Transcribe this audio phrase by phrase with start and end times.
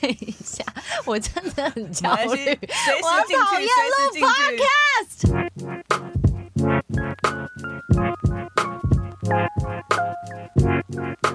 [0.00, 0.64] 等一下，
[1.04, 2.58] 我真的很焦虑，
[3.02, 5.18] 我讨厌录 podcast。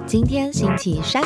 [0.08, 1.22] 今天星期三。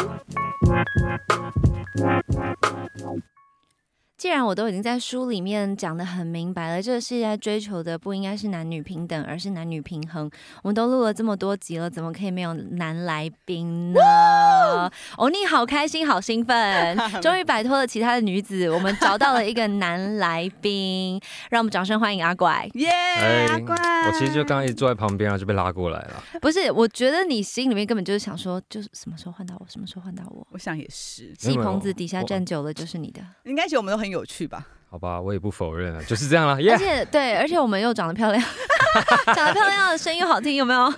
[4.17, 10.27] 既然我都已经在书里面讲的很明白了，这个世界追求的不应该是男女平等，而是男女平衡。
[10.63, 14.01] 我们都录了这么多集了，怎么可以没有男来宾呢？
[15.17, 22.67] 欧尼好开心，好兴奋， 终于摆脱了其他的女子，我们找到了一个男来宾，让我们掌声欢迎阿怪。
[22.73, 23.75] 耶，哎阿怪，
[24.07, 26.23] 我其实就刚刚一直坐在旁边，然后就被拉过来了。
[26.41, 30.47] 不是，我觉得你心里面根本就是想说，就是什么时候换到我，什么时候换到我。
[30.49, 34.67] 我想也是，戏棚子底下站久了就是你的，应该觉得我们都很有趣吧？
[34.89, 36.53] 好吧，我也不否认了，就是这样了。
[36.53, 38.41] 而、且对，而且我们又长得漂亮，
[39.35, 40.93] 长得漂亮的声音又好听，有没有？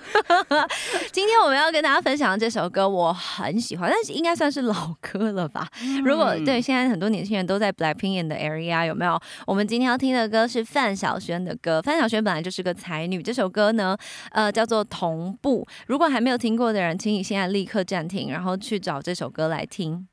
[1.11, 5.67] 今天我们要跟大家分享的这首歌，我很喜欢，但是应该算是老歌了吧？
[6.05, 9.19] 如果嗯对现在很多年轻人都在 Blackpink 的 area 有没有？
[9.47, 11.81] 我们今天要听的歌是范晓萱的歌。
[11.81, 13.97] 范晓萱本来就是个才女，这首歌呢，
[14.29, 15.67] 呃，叫做《同步》。
[15.87, 20.07] 如果还没有听过的人，请你现在立刻暂停，然后去找这首歌来听。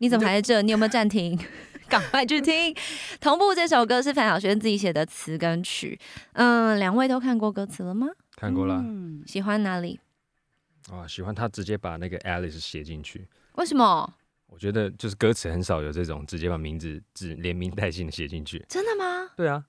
[0.00, 0.62] 你怎么还在这？
[0.62, 1.36] 你有没有暂停？
[1.88, 2.74] 赶快去听
[3.20, 5.98] 《同步》这首歌是范晓萱自己写的词跟曲。
[6.32, 8.08] 嗯，两位都看过歌词了吗？
[8.36, 9.98] 看过了嗯喜欢哪里？
[10.92, 13.26] 啊，喜欢他直接把那个 Alice 写进去。
[13.54, 14.14] 为什么？
[14.46, 18.64] 我觉得就是歌词很少有这种直接把名字只连名带姓的写进去。
[18.68, 19.30] 真的吗？
[19.36, 19.64] 对啊，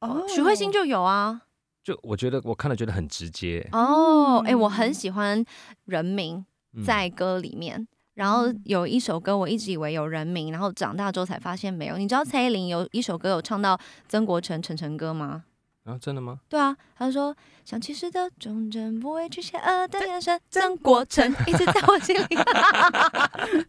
[0.00, 1.42] 哦许慧欣就有啊。
[1.84, 3.68] 就我觉得我看了觉得很直接。
[3.72, 5.44] 哦，哎、嗯我很喜欢
[5.84, 7.86] 人名嗯在歌里面。
[8.22, 11.98] 然后有一首歌，我一直以为有人名，然后长大之后才发现没有。
[11.98, 13.76] 你知道蔡依林有一首歌有唱到
[14.08, 15.42] 曾国成、晨晨歌吗？
[15.82, 16.38] 啊，真的吗？
[16.48, 22.24] 对啊，他说像骑士的忠贞，不畏惧邪恶的眼神，曾国成一直在我心里。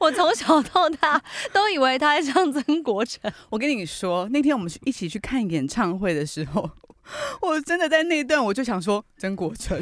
[0.00, 3.32] 我从小到大都以为他在唱曾国成。
[3.48, 6.68] 我跟你说，那天我们去一起去看演唱会的时候，
[7.42, 9.78] 我真的在那一段我就想说曾国成，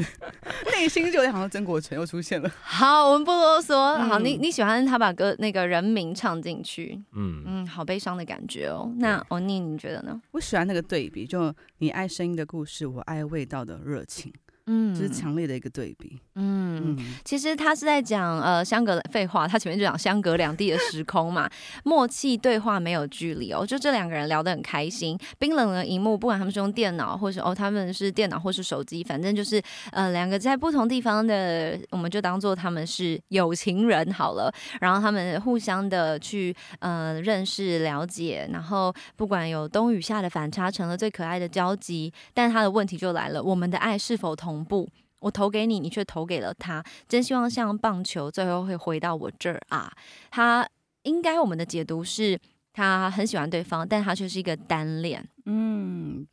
[0.73, 2.51] 内心就在想说曾国成又出现了。
[2.63, 3.75] 好，我们不啰嗦。
[3.99, 8.91] 好，嗯你你喜欢他把歌那个人名唱进去，嗯，嗯，好悲伤的感觉哦。
[8.99, 10.21] 那欧尼，你觉得呢？
[10.33, 14.33] 我喜欢那个对比，就你爱声音的故事，我爱味道的热情，
[14.67, 16.19] 嗯这是强烈的一个对比。
[16.35, 16.61] 嗯。
[16.83, 21.51] 嗯，其实他是在讲呃相隔废话，他前面就讲相隔两地的时空嘛，
[21.85, 25.19] 默契对话没有距离哦，就这两个人聊得很开心。
[25.39, 29.61] 冰冷的荧幕，不管他们是用电脑，或是哦他们是电脑或是手机，反正就是
[29.93, 34.51] 呃两个在不同地方的，我们就当做他们是有情人好了。
[34.81, 42.11] 然后他们互相的去呃认识了解，然后不管有冬与夏的反差，成了最可爱的交集。
[42.33, 44.89] 但他的问题就来了，我们的爱是否同同步？
[45.21, 46.83] 我投给你，你却投给了他。
[47.07, 49.93] 真希望像棒球，最后会回到我这儿啊！
[50.31, 50.67] 他
[51.03, 52.39] 应该我们的解读是，
[52.73, 55.29] 他很喜欢对方，但他却是一个单恋。
[55.45, 56.27] 嗯，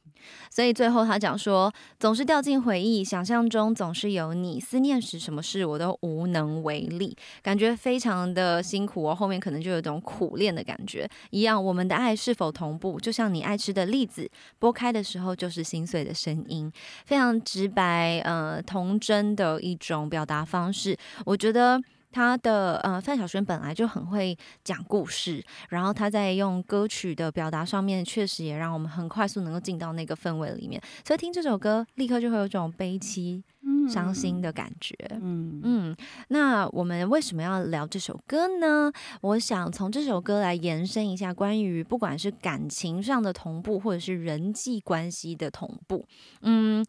[0.49, 9.15] 所以最后他讲说，总是掉进回忆，想象中总是有你，思念时什么事我都无能为力，感觉非常的辛苦哦。
[9.15, 11.63] 后面可能就有种苦恋的感觉一样。
[11.63, 12.99] 我们的爱是否同步？
[12.99, 14.29] 就像你爱吃的栗子，
[14.59, 16.71] 剥开的时候就是心碎的声音，
[17.05, 20.97] 非常直白，呃，童真的一种表达方式。
[21.25, 21.81] 我觉得。
[22.17, 30.81] 他的呃，范晓萱本来就很会讲故事，然后他在用歌曲的表达上面，确实也让我们很快速能够进到那个氛围里面。
[31.05, 33.43] 所以听这首歌，立刻就会有种悲戚、
[33.87, 34.95] 伤心的感觉。
[35.11, 35.95] 嗯，嗯，
[36.29, 38.91] 那我们为什么要聊这首歌呢？
[39.21, 46.03] 我想从这首歌来延伸一下关于不管是感情上的同步，或者是人际关系的同步。
[46.41, 46.83] 嗯，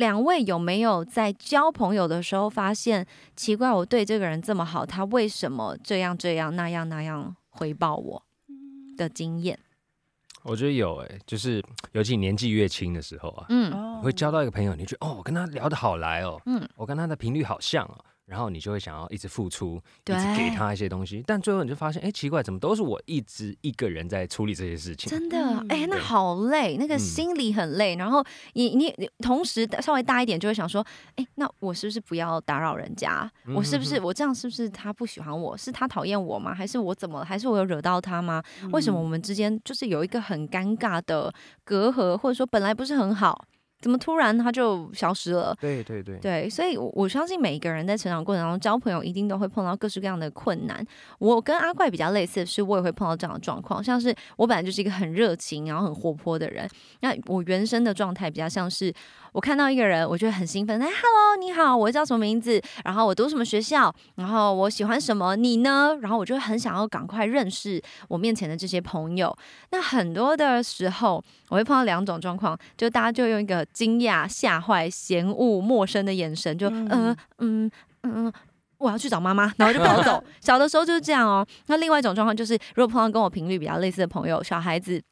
[0.00, 3.06] 两位有没有在交朋友的时候发现
[3.36, 8.22] 奇怪，我对这个人这么好，他为什么这样这样那样那样回报我
[8.96, 9.58] 的经验？
[10.42, 11.62] 我觉得有诶、就是
[11.92, 14.00] 尤其年纪越轻的时候啊，嗯。
[14.00, 25.10] 会交到一个朋友，你觉得哦，我跟他聊得好来哦，嗯，我跟他的频率好像哦，然后你就会想要一直付出，一对直给他一些东西，但最后你就发现，哎，奇怪，怎么都是我一直一个人在处理这些事情？
[25.10, 27.96] 真的，嗯哎、那好累，那个嗯心里很累。
[27.96, 33.28] 然后你你你同时稍微大一点，就会想说，哎、那我是不是不要打扰人家？
[33.52, 35.56] 我是不是嗯我这样是不是他不喜欢我？
[35.56, 36.54] 是他讨厌我吗？
[36.54, 37.24] 还是我怎么？
[37.24, 38.40] 还是我有惹到他吗？
[38.70, 41.32] 为什么我们之间就是有一个很尴尬的
[41.64, 43.44] 隔阂，或者说本来不是很好，
[43.80, 45.56] 怎么突然他就消失了？
[45.60, 50.84] 对对对，对，所以我我相信每一个人在成长过程当中交朋友，一定都会碰到各式各样的困难。
[51.18, 56.68] 我跟阿怪比较类似的是，我也会碰到这样的状况，像是我本来就是一个很热情，然后很活泼的人，
[57.00, 58.92] 那我原生的状态比较像是。
[59.32, 60.80] 我看到一个人，我觉得很兴奋。
[60.80, 62.60] 哎，Hello，你好，我叫什么名字？
[62.84, 63.94] 然后我读什么学校？
[64.16, 65.36] 然后我喜欢什么？
[65.36, 65.96] 你呢？
[66.00, 69.34] 然后我就很想要赶快认识我面前的这些朋友。
[69.70, 77.70] 那很多的时候，我会碰到两种状况，就大家就用一个惊讶、吓坏、嫌恶、陌生的眼神，就嗯嗯
[78.02, 78.32] 嗯，
[78.78, 80.22] 我要去找妈妈，然后就跑走。
[80.40, 81.46] 小的时候就是这样哦。
[81.66, 85.02] 那另外一种状况就是，如果碰到跟我频率比较类似的朋友，小孩子，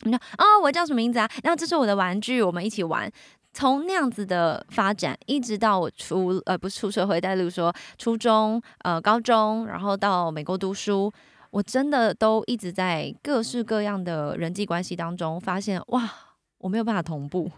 [0.00, 1.30] 你说哦，我叫什么名字啊？
[1.42, 3.10] 然后这是我的玩具，我们一起玩。
[3.54, 11.10] 从那样子的发展，一直到我出呃不是出社会，但例如说初中、呃高中，然后到美国读书，
[11.50, 16.10] 我真的都一直在各式各样的人际关系当中发现，哇，
[16.58, 17.48] 我没有办法同步，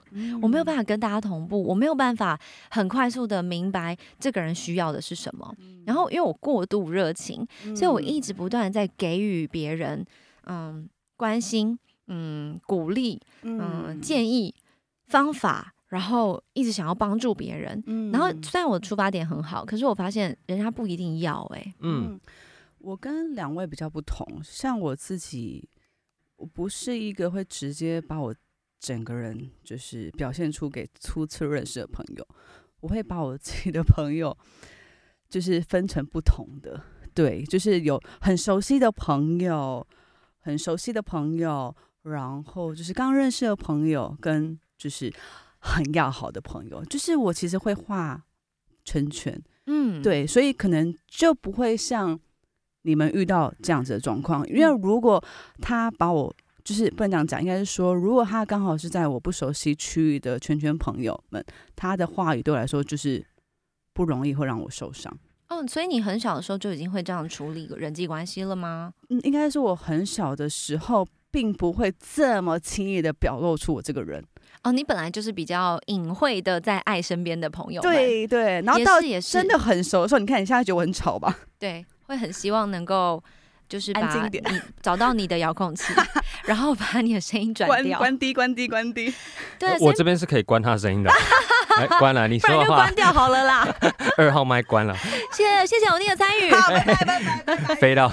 [0.42, 2.38] 我没有办法跟大家同步，我没有办法
[2.70, 5.50] 很快速的明白这个人需要的是什么。
[5.86, 10.04] 然后因为我过度热情，所以我一直不断的在给予别人
[10.44, 11.78] 嗯关心、
[12.08, 14.54] 嗯鼓励、嗯建议、
[15.06, 15.72] 方法。
[15.88, 21.74] 然后一直想要帮助别人，嗯然后虽然我的出发点很好，可是我发现人家不一定要哎。
[21.78, 22.20] 嗯，
[22.78, 25.68] 我跟两位比较不同，像我自己，
[26.34, 28.34] 我不是一个会直接把我
[28.80, 32.26] 整个人就是表现出给初次认识的朋友，
[32.80, 34.36] 我会把我自己的朋友
[35.28, 36.82] 就是分成不同的，
[37.14, 39.86] 对，就是有很熟悉的朋友，
[40.40, 41.72] 很熟悉的朋友，
[42.02, 45.14] 然后就是刚认识的朋友，跟就是。
[45.66, 48.22] 很要好的朋友，就是我其实会画
[48.84, 49.36] 圈圈，
[49.66, 52.18] 嗯，对，所以可能就不会像
[52.82, 54.46] 你们遇到这样子的状况。
[54.48, 55.22] 因为如果
[55.60, 56.32] 他把我
[56.62, 63.26] 就是不能这样讲，应该是说，如果他刚好是在我不熟悉区域的圈圈朋友们，他的话语对我来说就是
[63.92, 65.12] 不容易会让我受伤。
[65.48, 68.92] 哦，所以你很小的时候就已经会这样处理人际关系了吗？
[69.10, 74.24] 嗯，应该是我很小的时候，并不会这么轻易的表露出我这个人。
[74.62, 81.36] 哦，你本来就是比较隐晦的在爱身边的朋友，对对，然后到真的很熟的时候，你看你现在觉得我很吵吧？
[81.58, 83.22] 对，会很希望能够
[83.68, 85.92] 就是把你找到你的遥控器，
[86.46, 89.12] 然后把你的声音转掉，关低关低关低。
[89.58, 91.10] 对，我这边是可以关他声音的，
[91.98, 93.66] 关了，你说话关掉好了啦。
[94.16, 94.96] 二号麦关了，
[95.32, 98.12] 谢谢谢谢欧弟的参与，拜拜拜拜，飞到。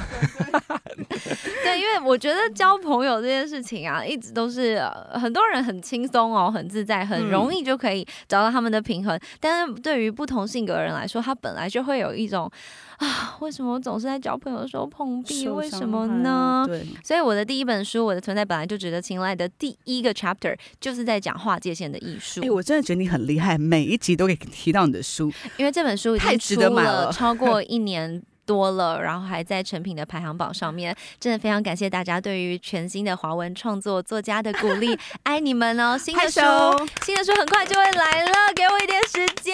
[1.64, 4.82] 对，因为我觉得交朋友这件事情啊，一直都是
[5.12, 9.20] 很多人很轻松哦，很自在，很容易就可以找到他们的平衡。
[9.40, 12.50] 但是对于不同性格的人来说，他本来就会有一种
[12.98, 15.48] 啊，为什么我总是在交朋友的时候碰壁？
[15.48, 16.64] 为什么呢？
[16.68, 22.42] 对，所以我的第一本书《我的存在本来就值得青睐》的第一个 chapter 就是在讲划界限的艺术。
[22.44, 28.22] 哎，我真的觉得你很厉害，每一集都可以提到你的书，因为这本书已经出了超过 一年。
[28.46, 35.98] 多了，然后还在成品的排行榜上面，真的非常感谢大家对于全新的华文创作作家的鼓励， 爱你们哦！
[35.98, 36.42] 新的书，
[37.04, 39.54] 新的书很快就会来了，给我一点时间。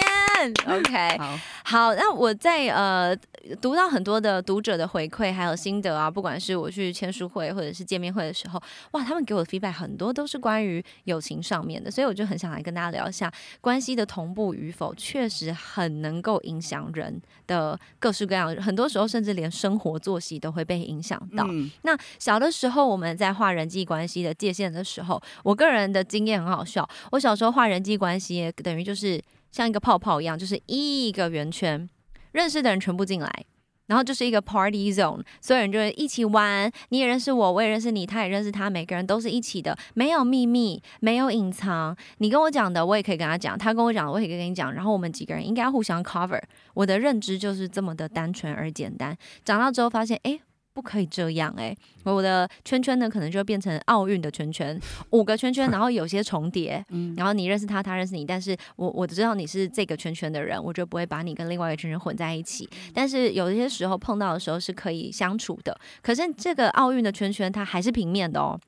[0.66, 3.16] OK， 好，好，那我在呃。
[3.62, 13.32] 读到很多的读者的回馈还有心得啊，不管是我去签书会或者是见面会的时候，哇，他们给我的 feedback 很多都是关于友情上面的，所以我就很想来跟大家聊一下
[13.62, 21.46] 关系的同步与否，确实很能够影响人的各式各样，很多时候甚至连生活作息都会被影响到。
[21.82, 31.88] 那小的时候我们在画人际关系的界限的时候，我个人的经验很好笑，我小时候画人际关系等于就是像一个泡泡一样，就是一个圆圈。
[32.32, 33.44] 认识的人全部进来，
[33.90, 36.70] 然后就是一个 party zone，所有人就是一起玩。
[36.90, 41.96] 你也认识我，我也认识你，他也认识他，每个人都是一起的，没有秘密，没有隐藏。
[42.18, 44.72] 你跟我讲的，我也可以跟他讲；他跟我讲的，我也可以跟你讲。
[44.72, 46.40] 然后我们几个人应该互相 cover。
[46.74, 49.16] 我的认知就是这么的单纯而简单。
[49.44, 50.40] 长大之后发现，哎。
[50.72, 51.76] 不可以这样哎！
[52.04, 56.84] 我的圈圈呢，可能就变成奥运的圈圈，五个圈圈，然后有些重叠。
[56.90, 62.68] 嗯，然后你认识他，他认识你，但是我我知道你是这个圈圈的人，我就不会把你跟另外一个圈圈混在一起。
[62.94, 65.76] 但是有一些时候碰到的时候是可以相处的。
[66.02, 68.58] 可是这个奥运的圈圈，它还是平面的哦。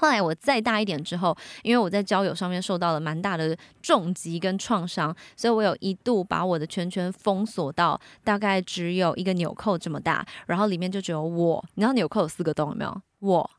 [0.00, 11.64] 后来我再大一点之后，因为我在交友上面受到了蛮大的重击跟创伤，所以我有一度把我的圈圈封锁到大概只有一个纽扣这么大，然后里面就只有我。
[11.74, 13.02] 你知道纽扣有四个洞有没有？
[13.20, 13.50] 我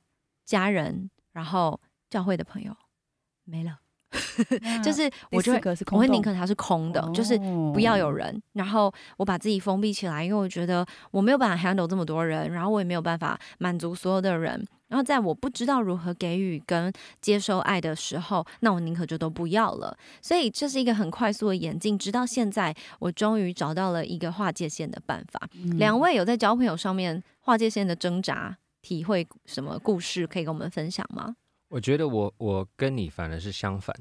[0.46, 2.76] 家人，然后教会的朋友
[3.46, 3.80] 没了，
[4.84, 5.62] 就是我就会
[5.92, 7.38] 我会宁可它是空的，就是
[7.74, 8.42] 不要有人。
[8.54, 14.68] 然后我把自己封闭起来，因为我觉得我没有办法 handle 这么多人，然后我也没有办法满足所有的人。
[14.88, 19.98] 然后在我不知道如何给予跟接收爱的时候，那我宁可就都不要了。
[20.22, 25.50] 所以这是一个很快速的演进，直到现在，我终于找到了一个划界线的办法。
[25.54, 31.36] 嗯两位有在交朋友上面划界线的挣扎，体会什么故事可以跟我们分享吗？
[31.68, 33.96] 我觉得我我跟你反而是相反。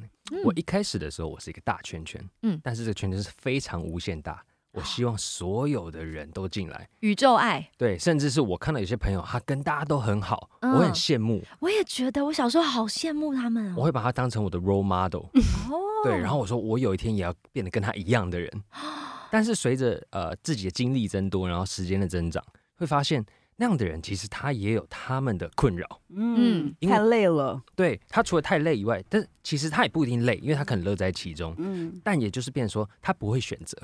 [0.45, 4.45] 我一开始的时候，我是一个大圈圈，嗯嗯，但是这个圈圈是非常无限大。
[4.75, 10.75] 我希望所有的人都进来，宇宙爱，对，甚至是我看到有些朋友，他跟大家都很好，嗯。
[10.75, 13.75] 我很羡慕，我也觉得我小时候好羡慕他们哦。
[13.79, 15.23] 我会把他当成我的 role model，
[15.71, 18.51] 哦，对，然后我说我有一天也要变得跟他一样的人。
[19.31, 22.45] 但是随着呃自己的经历增多，然后时间的增长，
[22.77, 23.25] 会发现
[23.57, 26.01] 那样的人其实他也有他们的困扰。
[26.09, 31.55] 嗯，因为太累了，对他除了太累以外，但其实他也不一定累，因为他可能乐在其中。
[31.59, 33.77] 嗯，但也就是变成说，他不会选择，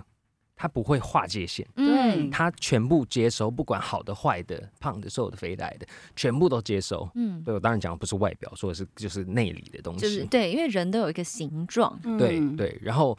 [0.61, 2.31] 他不会划界限，嗯。
[2.31, 7.09] 他全部接收，不管好的、坏的、胖的、瘦的、肥的、矮的，全部都接收。
[7.15, 10.01] 嗯，对我当然讲的不是外表，说的是就是内里的东西。
[10.01, 13.17] 就是对，因为人都有一个形状，对嗯，对，然后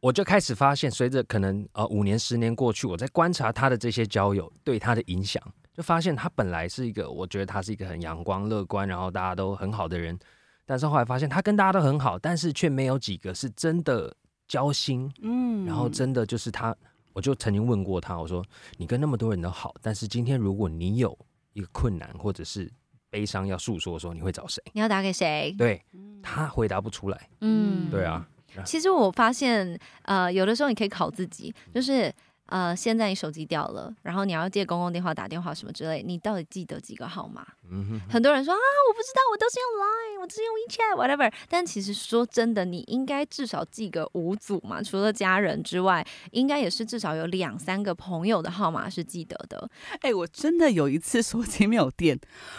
[0.00, 5.42] 我就开始发现，随着可能呃五年、十年过去，我在观察他的这些交友对他的影响，
[5.74, 10.18] 就发现他本来是一个，我觉得他是一个很阳光、乐观，然后大家都很好的人，
[10.64, 14.16] 但是后来发现他跟大家都很好，但是却没有几个是真的
[14.48, 16.74] 交心，嗯然后真的就是他，
[17.12, 18.44] 我就曾经问过他，我说
[18.78, 21.16] 你跟那么多人都好，但是今天如果你有
[21.52, 22.70] 一个困难或者是
[23.10, 24.62] 悲伤要诉说的时候，你会找谁？
[24.72, 25.54] 你要打给谁？
[25.58, 25.80] 对
[26.22, 28.26] 他回答不出来，嗯，对啊。
[28.64, 32.12] 其实我发现，呃，有的时候你可以考自己，就是
[32.48, 37.46] 呃，现在你手机掉了，然后你要借公共电话打电话什么之类，你到底记得几个号码？
[37.70, 38.00] 嗯哼。
[38.10, 38.56] 很多人说啊，
[38.88, 41.30] 我不知道，我都是用 Line，我只是用 WeChat，whatever。
[41.48, 49.70] 但其实说真的，你应该至少记个五组嘛，除了家人之外，应该也是至少有两三个朋友的号码是记得的。
[50.00, 52.18] 哎、我真的有一次手机没有电，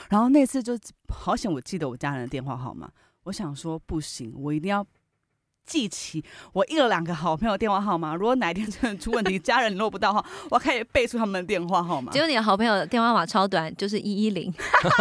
[0.10, 0.77] 然后那次就
[1.08, 2.91] 好险，我记得我家人的电话号码。
[3.24, 4.86] 我想说不行，我一定要
[5.69, 8.15] 记起我一两个好朋友的电话号码。
[8.15, 12.19] 如果哪一天真的出问题，家人联络不到的话，我要开始背出他们的电话号码结。
[12.19, 14.51] 果你的好朋友的电话号码超短，就是一一零，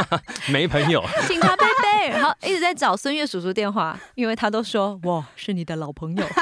[0.53, 6.27] 没朋友，请他背背，然后一直在找孙悦叔叔电话，因为他都说我是你的老朋友。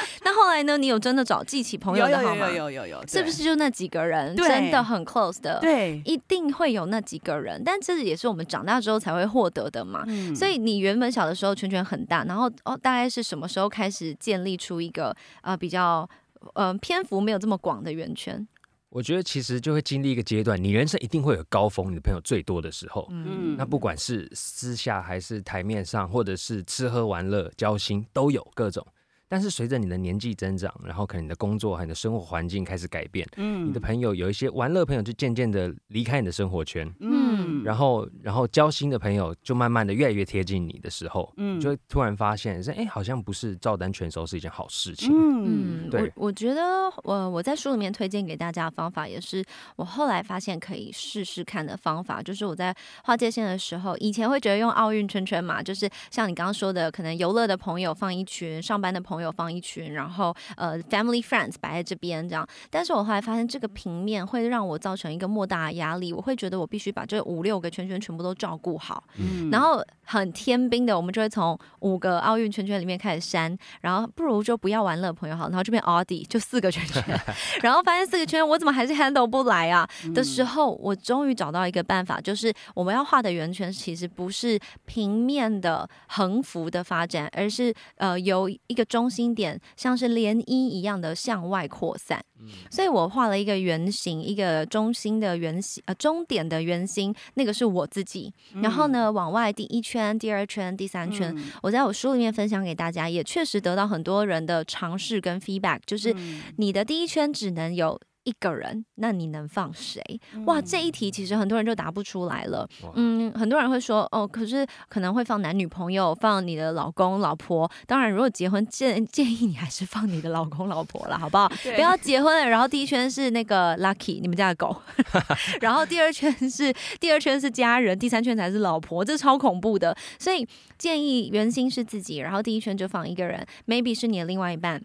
[0.22, 0.76] 那后来呢？
[0.76, 2.48] 你有真的找记起朋友的号码？
[2.48, 4.36] 有有有有，是不是就那几个人？
[4.36, 6.00] 真的很 close 的，对？
[6.02, 10.04] 对，一定会有那几个人，但这也是我们长大之后才会获得的嘛。
[10.06, 16.08] 嗯所以你原本小的时候圈圈很大，然后哦，大概是什么时候开始建立出一个呃比较
[16.54, 18.46] 呃篇幅没有这么广的圆圈？
[18.90, 23.06] 我觉得其实就会经历一个阶段，你人生一定会有高峰，你的朋友最多的时候。
[23.10, 28.86] 嗯那不管是私下还是台面上，或者是吃喝玩乐、交心，都有各种。
[29.28, 33.68] 但是随着你的年纪增长，然后可能你的工作和你的生活环境开始改变，嗯。
[33.68, 37.35] 你的朋友有一些玩乐朋友就渐渐的离开你的生活圈，嗯
[37.66, 45.10] 然后然后交心的朋友就慢慢的越来越贴近你的时候，嗯就会突然发现，是哎，好像不是照单全收是一件好事情。
[45.12, 46.62] 嗯，对我我觉得
[47.02, 49.44] 我我在书里面推荐给大家的方法，也是
[49.76, 52.22] 我后来发现可以试试看的方法。
[52.22, 62.46] 就是我在划界线的时候，以前会觉得用奥运圈圈嘛，就是像你刚刚说的，可能游乐的朋友放一群，上班的朋友放一群，然后呃 family friends 摆在这边这样。
[62.70, 69.02] 但是我后来发现这个平面会让我造成一个莫大的压力，我会觉得我必须把这五六个圈圈全部都照顾好。
[69.18, 77.02] 嗯然后很天兵的，我们就会从五个奥运圈圈里面开始删，然后不如就不要玩乐朋友好，然后就变奥迪，就四个圈圈，
[77.62, 79.88] 然后发现四个圈圈我怎么还是 handle 不来啊？
[80.14, 92.22] 的时候，我终于找到一个办法，就是我们要画的圆圈其实不是平面的横幅的发展，而是呃由一个中心点，像是涟漪一样的向外扩散。
[92.70, 98.30] 所以我画了一个圆形，一个中心的圆形，呃，终点的圆心，那个是我自己。
[98.60, 107.98] 然后呢，往外第一圈、第二圈、第三圈，嗯我在我书里面分享给大家，也确实得到很多人的尝试跟 feedback，就是嗯你的第一圈只能有。
[108.26, 110.02] 一个人，那你能放谁？
[110.46, 112.68] 哇，这一题其实很多人就答不出来了。
[112.94, 117.70] 嗯，很多人会说，哦，可是可能会放男女朋友，放你的老公老婆。
[117.86, 121.48] 当然，如果结婚建 建议你还是放你的老公老婆了，好不好？
[121.76, 124.76] 不要结婚了，然后第一圈是那个 Lucky 你们家的狗，
[125.62, 129.96] 然后第二圈是第二圈是家人，第三圈才是老婆，这超恐怖的。
[130.18, 130.44] 所以
[130.76, 134.82] 建议圆心是自己，然后第一圈就放一个人，maybe 是你的另外一半。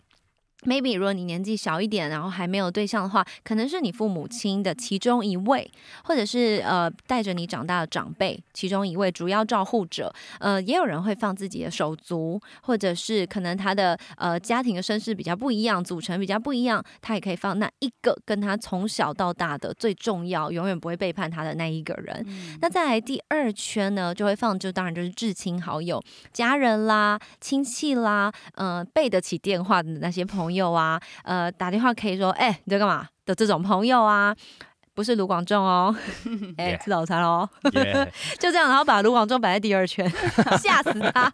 [0.63, 5.69] Maybe 如果你年纪小一点，然后还没有对象的话，可能是你父母亲的其中一位，
[6.03, 10.13] 或者是呃带着你长大的长辈其中一位主要照护者。
[10.39, 22.25] 呃，也有人会放自己的手足，或者是可能他的呃家庭的身世比较不一样，组成比较不一样，他也可以放那一个跟他从小到大的最重要、永远不会背叛他的那一个人。
[22.61, 26.01] 那再来第二圈呢，就会放就当然就是至亲好友、
[26.31, 34.35] 家人啦、亲戚啦，呃背得起电话的那些朋友啊，呃打电话可以说哎你在干嘛的这种朋友啊。
[34.93, 35.95] 不是卢广仲哦，
[36.59, 40.07] 哎、吃早餐喽，耶 就这样，然后把卢广仲摆在第二圈，
[40.61, 41.31] 吓死他。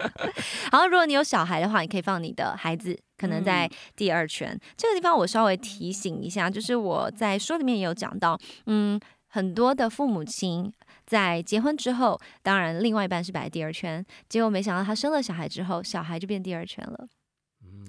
[0.71, 4.57] 然后如果你有小孩的话，你可以放你的孩子，可能在第二圈。
[4.77, 8.97] 这个地方我稍微提醒一下，就是我在书里面也有讲到，嗯，
[9.27, 10.71] 很多的父母亲。
[11.07, 17.07] 在结婚之后，当然另外一半是摆在第二圈，结果没想到他生了小孩之后，小孩就变第二圈了。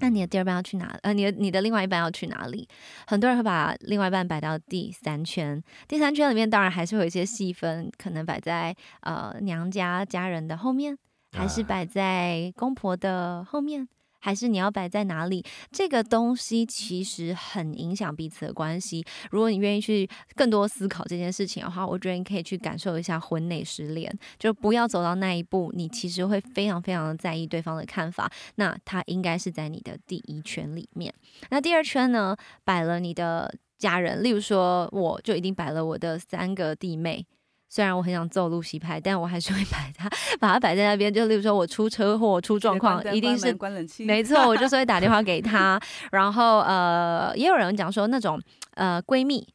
[0.00, 0.96] 那你的第二半要去哪？
[1.02, 2.68] 呃，你的你的另外一半要去哪里？
[3.06, 10.96] 很多人会把另外一半摆到第三圈，第三圈里面当然还是会有一些细分，可能摆在呃娘家家人的后面，
[11.32, 13.88] 还是啊摆在公婆的后面，
[14.20, 15.44] 还是你要摆在哪里？
[15.70, 19.04] 这个东西其实很影响彼此的关系。
[19.30, 28.30] 如果你愿意去更多思考这件事情的话，我觉得你可以去感受一下婚内失恋，就不要走到那一步，你其实会非常非常的在意对方的看法。
[28.56, 31.12] 那他应该是在你的第一圈里面。
[31.50, 37.24] 那第二圈呢，摆了你的家人，例如说，我就一定摆了我的三个弟妹。
[37.68, 40.08] 虽然我很想揍露西派，但我还是会摆它，
[40.40, 41.12] 把它摆在那边。
[41.12, 45.78] 就例如说我出车祸、出状况，一定是关冷气，没错，我就是会打电话给他。
[46.10, 48.40] 然后呃，也有人讲说那种
[48.74, 49.46] 呃闺蜜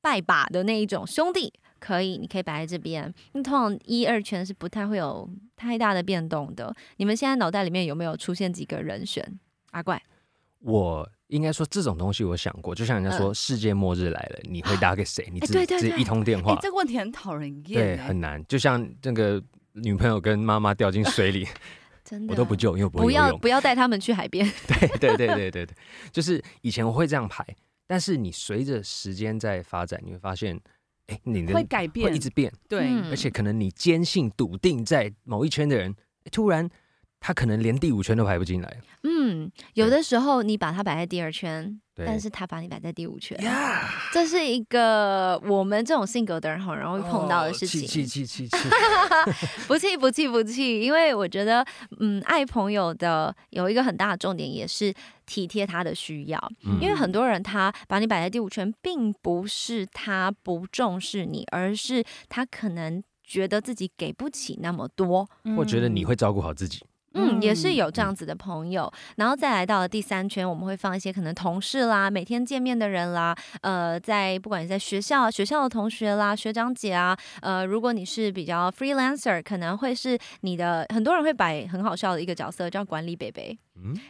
[0.00, 3.12] 拜把的那一种兄弟，可以，你可以摆在这边。
[3.32, 6.74] 那通常一二圈是不太会有太大的变动的。
[6.96, 9.38] 你们现在脑袋里面有没有出现几个人选？
[9.70, 10.02] 阿怪，
[10.60, 15.28] 我应该说这种东西我想过，就像人家说世界末日来了，你会打给谁？
[15.32, 18.44] 你只嗯哎对对对只一通电哎话，，这个问题很讨人厌对，欸，很难。
[18.46, 21.46] 就像这个女朋友跟妈妈掉进水里，
[22.04, 23.28] 真的我都不救，因为我不不会游泳。
[23.28, 24.44] 要不要带他们去海边。
[24.66, 25.68] 对对对对对对，
[26.12, 27.46] 就是以前我会这样排，
[27.86, 30.58] 但是你随着时间在发展，你会发现，
[31.06, 35.94] 哎，你的会改变，会一直变，对，嗯而且可能你坚信笃定在某一圈的人，
[36.24, 36.68] 诶突然
[37.20, 38.80] 他可能连第五圈都排不进来。
[39.04, 47.82] 嗯，有的时候你把他摆在第二圈，但是他把你摆在第五圈，呀，这是一个我们这种性格的人很容易碰到的事情。
[47.82, 48.56] 哦气气气气 气，
[49.68, 51.64] 不气不气不气，因为我觉得，
[52.00, 54.92] 嗯，爱朋友的有一个很大的重点，也是
[55.26, 56.52] 体贴他的需要。
[56.64, 65.28] 嗯因为很多人他把你摆在第五圈，并不是他不重视你，而是他可能觉得自己给不起那么多。
[65.58, 66.82] 我觉得你会照顾好自己。
[67.14, 67.74] 嗯，也是嗯。
[67.74, 83.58] 有这样子的朋友，然后再来到了第三圈，我们会放一些可能同事啦、每天见面的人啦，呃，在不管是在学校、学校的同学啦、学长姐啊，呃，如果你是比较 freelancer，可能会是你的很多人会摆很好笑的一个角色叫管理北北。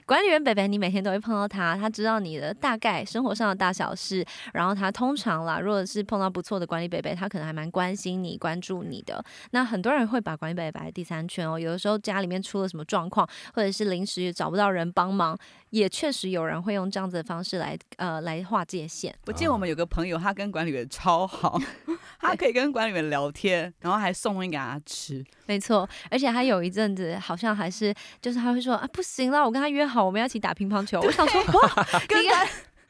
[0.06, 9.24] 管理员北北，你每天都会碰到他，他知道你的大概生活上的大小事，然后他通常啦，如果是碰到不错的管理北北，他可能还蛮关心你、关注你的。
[9.52, 15.38] 那很多人会把管理北北摆在第三圈哦，有的时候家里面出了什么状况，或者是临时找不到人帮忙，
[15.70, 19.14] 也确实有人会用这样子的方式来呃来划界限。
[19.26, 21.59] 我记得我们有个朋友，他跟管理员超好，
[22.20, 25.24] 他可以跟管理员聊天，然后还送东西给他吃。
[25.46, 31.00] 没错，而且他有一阵子好像还是就是他会说啊不行了，我跟他约好我们要一起打乒乓球。
[31.00, 32.24] 我想说哇， 跟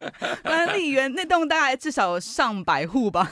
[0.42, 3.30] 管理员那栋大概至少有上百户吧，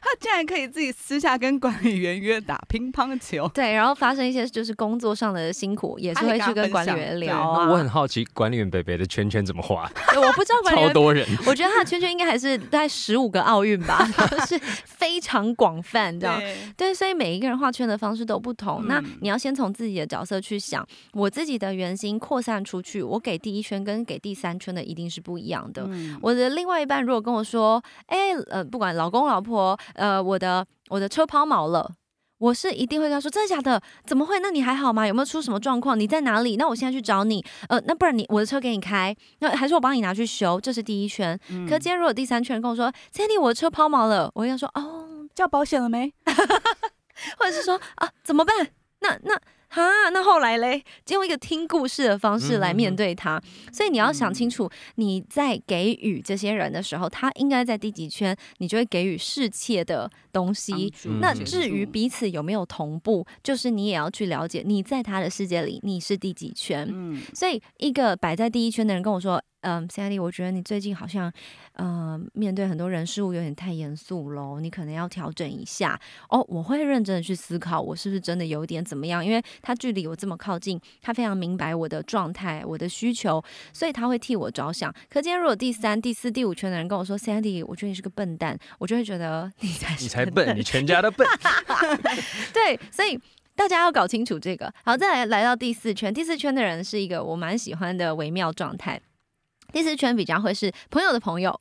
[0.00, 3.48] 他竟然可以自己私下跟管理员约打乒乓球。
[3.54, 7.70] 对，然后发生一些就是工作上的辛苦，也是会去跟管理员聊啊。
[7.70, 11.26] 我很好奇管理员北北的圈圈怎么画， 对我不知道管理员 超多人。
[11.46, 16.38] 我觉得他的圈圈应该还是大概十五个奥运吧， 就是非常广泛，这样。
[16.40, 18.86] 对，对，所以每一个人画圈的方式都不同。
[18.86, 25.84] 那嗯你要先从自己的角色去想，我自己的圆心扩散出去，我给第一圈跟给第三圈的一定是不一样的。
[25.88, 31.92] 嗯我的另外一半如果跟我说，哎、呃，不管老公老婆，呃，我的我的车抛锚了。
[32.38, 33.80] 我是一定会跟他说，真的假的？
[34.04, 34.38] 怎么会？
[34.40, 35.06] 那你还好吗？
[35.06, 35.98] 有没有出什么状况？
[35.98, 36.56] 你在哪里？
[36.56, 37.42] 那我现在去找你。
[37.70, 40.60] 呃，那不然你我的车给你开，那还是我帮你拿去修？
[40.60, 41.38] 这是第一圈。
[41.48, 46.12] 嗯可今天如果第三圈跟我说 candy 我的车抛锚了，我会跟他说，哦， 叫保险了没？
[47.38, 48.54] 或者是说啊，怎么办？
[49.00, 53.40] 那那啊，那后来嘞，用一个听故事的方式来面对他。
[53.72, 60.92] 所以你要想清楚，你在给予这些人的时候，他应该在第几圈，你就会给予适切的东西。
[61.04, 66.88] 嗯那至于彼此有没有同步，就是你也要去了解，你在他的世界里你是第几圈。
[66.90, 71.32] 嗯，所以，一个摆在第一圈的人跟我说：“嗯，Sandy，我觉得你最近好像，
[71.72, 76.44] 呃，面对很多人事物有点太严肃喽，你可能要调整一下哦。
[76.48, 79.24] 我会认真的去思考，我是不是真的有点怎么样？
[79.24, 83.42] 因为他距离我这么靠近，他非常明白我的状态、我的需求，
[83.72, 84.92] 所以他会替我着想。
[85.10, 91.26] 可今天如果第三、第四、第五圈的人跟我说，Sandy，我觉得你是个笨蛋，我就会觉得你才你才笨，你全家都笨。
[92.54, 93.18] 对，所以。
[93.56, 94.70] 大家要搞清楚这个。
[94.84, 99.00] 好，再来来到第四圈，第四圈的人是一个我蛮喜欢的微妙状态。
[99.76, 101.54] 第四圈比较会是朋友的朋友，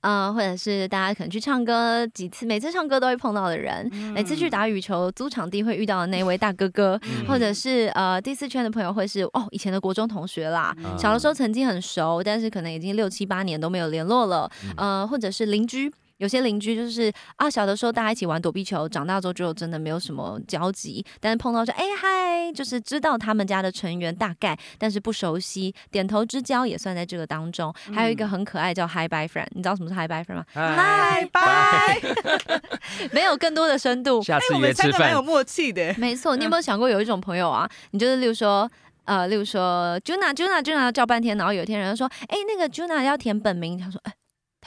[0.00, 15.92] 呃，或者是大家可能去唱歌几次，每次唱歌都会碰到的人，每次去打羽球租场地会遇到的那位大哥哥， 或者是呃第四圈的朋友会是哦以前的国中同学啦，小的时候曾经很熟，但是可能已经六七八年都没有联络了，呃，或者是邻居。
[16.18, 21.04] 有些邻居就是啊，小的时候大家一起玩躲避球，长大之后就真的没有什么交集。
[21.20, 27.72] 但是碰到说，哎嗨，就是知道他们家的成员大概，但是不熟悉，点头之交也算在这个当中。
[27.94, 34.22] 还有一个很可爱叫 Hi Bye Friend，你知道什么是 Hi Bye Friend 吗？Hi Bye， 没有更多的深度。
[34.22, 35.94] 下次约吃饭，蛮有默契的。
[35.96, 37.68] 没错，你有没有想过有一种朋友啊？
[37.92, 38.68] 你就是例如说，
[39.04, 44.12] 呃，例如说 Juna Juna Juna 叫半天，然后有一天人家说，哎，那个 Juna 要填本名，他说，哎，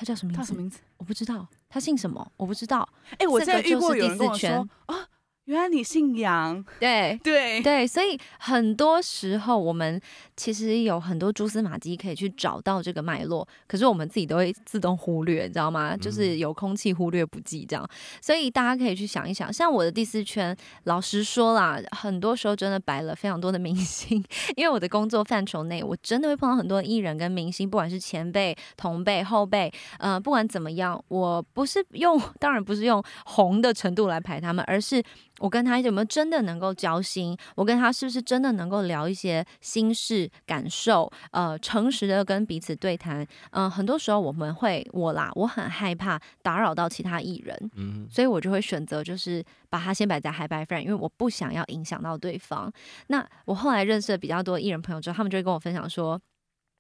[0.02, 0.38] 他叫什么名字？
[0.38, 0.80] 他什么名字？
[0.98, 1.48] 我不知道。
[1.70, 2.32] 他姓什么？
[2.36, 2.90] 我不知道。
[3.20, 5.08] 哎，我在遇过有人跟我说啊。
[5.46, 10.00] 原来你姓杨，对 对对，所以很多时候我们
[10.38, 15.98] 其实有很多蛛丝马迹可以去找到这个脉络，可是我们自己都会自动忽略，你知道吗？
[15.98, 17.90] 就是有空气忽略不计这样。
[18.22, 24.24] 所以大家可以去想一想，像我的第四圈，老实说啦，很多时候真的摆了非常多的明星，
[24.56, 35.04] 因为我的工作范畴内，我真的会碰到很多艺人跟明星，不管是前辈、同辈、后辈，呃，不管怎么样，我不是用，当然不是用红的程度来排他们，而是。
[35.42, 37.36] 我跟他有没有真的能够交心？
[37.56, 41.12] 我跟他是不是真的能够聊一些心事感受？
[41.32, 43.26] 呃，诚实的跟彼此对谈。
[43.50, 52.72] 嗯，很多时候我们会我啦，我很害怕打扰到其他艺人，嗯，所以我就会选择就是把他先摆在 Hi Bye Friend，因为我不想要影响到对方。
[53.08, 56.22] 那我后来认识了比较多艺人朋友之后，他们就会跟我分享说：“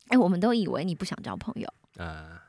[0.10, 1.68] 哎，我们都以为你不想交朋友。”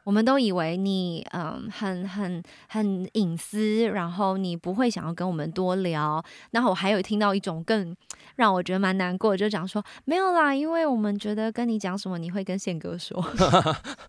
[0.05, 6.23] 我们都以为你嗯很很很隐私，然后你不会想要跟我们多聊。
[6.51, 7.95] 然后我还有听到一种更
[8.37, 13.16] 让我觉得蛮难过，就讲说没有啦，因为我们觉得跟你讲什么你会跟宪哥说。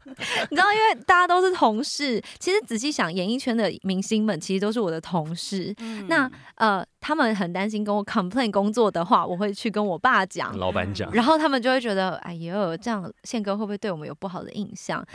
[0.05, 5.75] 你知道，因为大家都是同事，其实仔细想，演艺圈的明星们其实都是我的同事。
[6.07, 15.05] 那呃，他们很担心跟我 complain 工作的话，我会去跟我爸讲，老板讲，然后他们就会觉得哎呦，这样宪哥会不会对我们有不好的印象？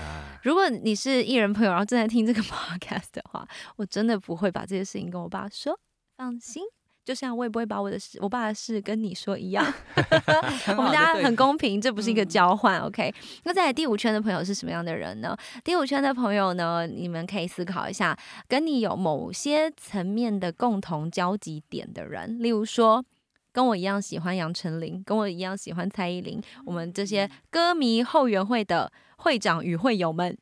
[0.42, 5.78] 如果你是艺人朋友，然后正在听这个 podcast 的话，我真的不会把这些事情跟我爸说，
[6.16, 6.62] 放心。
[7.08, 9.64] 就像我也不会把我的事、我爸的事跟你说一样
[10.76, 12.78] 我们大家很公平，这不是一个交换。
[12.80, 13.10] OK，
[13.44, 15.34] 那在第五圈的朋友是什么样的人呢？
[15.64, 18.14] 第五圈的朋友呢，你们可以思考一下，
[18.46, 23.02] 跟你有某些层面的共同交集点的人，例如说
[23.52, 30.36] 跟我一样喜欢杨丞琳，跟我一样喜欢蔡依林，我们这些歌迷后援会的会长与会友们。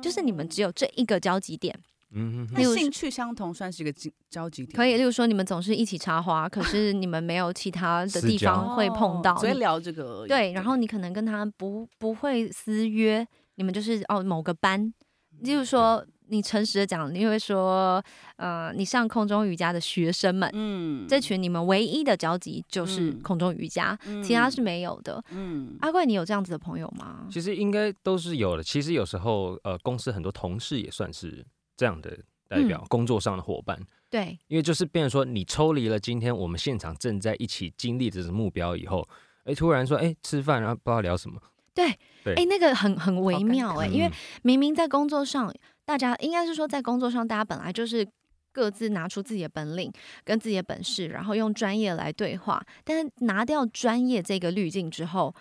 [0.00, 1.78] 就是你们只有这一个交集点，
[2.16, 4.96] 嗯，那兴趣相同算是一个交交集点，可以。
[4.96, 10.26] 例如说，你们总是一起插花，可是你们没有其他的地方会碰到，所以聊这个。
[10.26, 13.26] 对，然后你可能跟他不不会私约，
[13.56, 14.92] 你们就是哦某个班，
[15.40, 16.04] 例如说。
[16.28, 18.02] 你诚实的讲，你会说，
[18.34, 25.22] 呃，你上空中瑜伽的学生们，嗯，这群你们唯一的交集就是空中瑜伽，其他是没有的。
[25.30, 27.28] 嗯，阿贵，你有这样子的朋友吗？
[27.30, 28.62] 其实应该都是有的。
[28.64, 33.78] 其实有时候，呃，公司很多同事也算是这样的代表，工作上的伙伴。
[34.08, 39.06] 对，因为就是变成说，你抽离了今天我们现场正在一起经历这个目标以后，
[39.44, 41.40] 哎，突然说，哎，吃饭，然后不知道聊什么。
[41.74, 41.86] 对，
[42.34, 44.10] 哎，那个很很微妙哎，因为
[44.42, 45.52] 明明在工作上。
[45.84, 48.04] 大家应该是说，在工作上，大家本来就是
[48.50, 49.88] 各自拿出自己的本领
[50.24, 52.60] 跟自己的本事，然后用专业来对话。
[52.82, 55.32] 但是拿掉专业这个滤镜之后，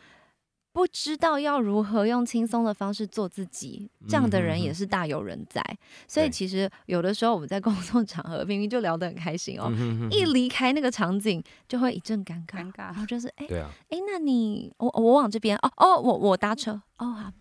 [0.76, 5.64] 不知道要如何用轻松的方式做自己，这样的人也是大有人在。
[6.06, 9.72] 所以其实有的时候我们在工作场合明明就聊得很开心哦，
[10.12, 17.32] 一离开那个场景就会一阵尴尬，尴尬，然后就是哎， 对啊，哎，那你我我往这边哦哦，我我搭车哦好。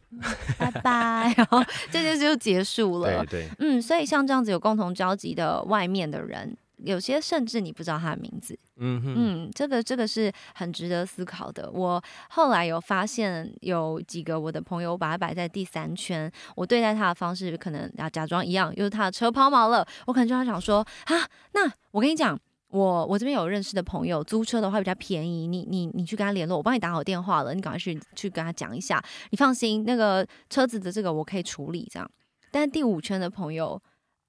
[0.57, 3.27] 拜拜， 然后这件事就结束了。
[3.27, 8.59] 对对，嗯，所以像这样子有共同交集的外面的人，有些甚至你不知道他的名字。
[8.77, 11.71] 嗯嗯，这个这个是很值得思考的。
[11.71, 22.39] 我后来有发现有几个我的朋友，把他摆在第三圈，我对待他的方式可能要假装一样，就是他的车抛锚了，我可能就要想说啊，那我跟你讲。
[22.71, 32.11] 我我这边有认识的朋友，租车的话比较便宜，你你你去跟他联络，我帮你打好电话了，你赶快去去跟他讲一下，你放心，那个车子的这个我可以处理这样。
[32.51, 33.81] 但是第五圈的朋友，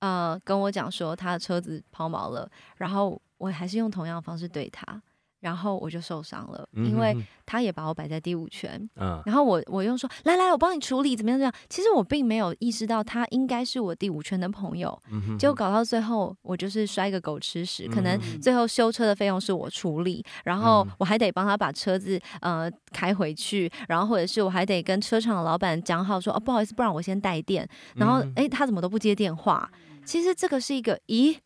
[0.06, 5.02] 呃，跟我讲说他的车子抛锚了，然后我还是用同样的方式对他。
[5.42, 7.16] 然后我就受伤了，因为
[7.46, 11.38] 他也把我摆在第五圈，嗯，然后我我又说来来，我帮你处理，怎么样？
[11.38, 11.54] 怎么样？
[11.70, 15.00] 其实我并没有意识到他应该是我第五圈的朋友，
[15.38, 29.70] 结果搞到最后，我就是摔个狗吃屎，可能最后修车的费用是我处理，然后我还得帮他把车子呃开回去，然后或者是我还得跟车厂的老板讲好说哦不好意思，不然我先带电，然后哎他怎么都不接电话？
[30.06, 31.38] 其实这个是一个咦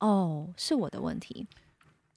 [0.00, 1.46] 哦是我的问题。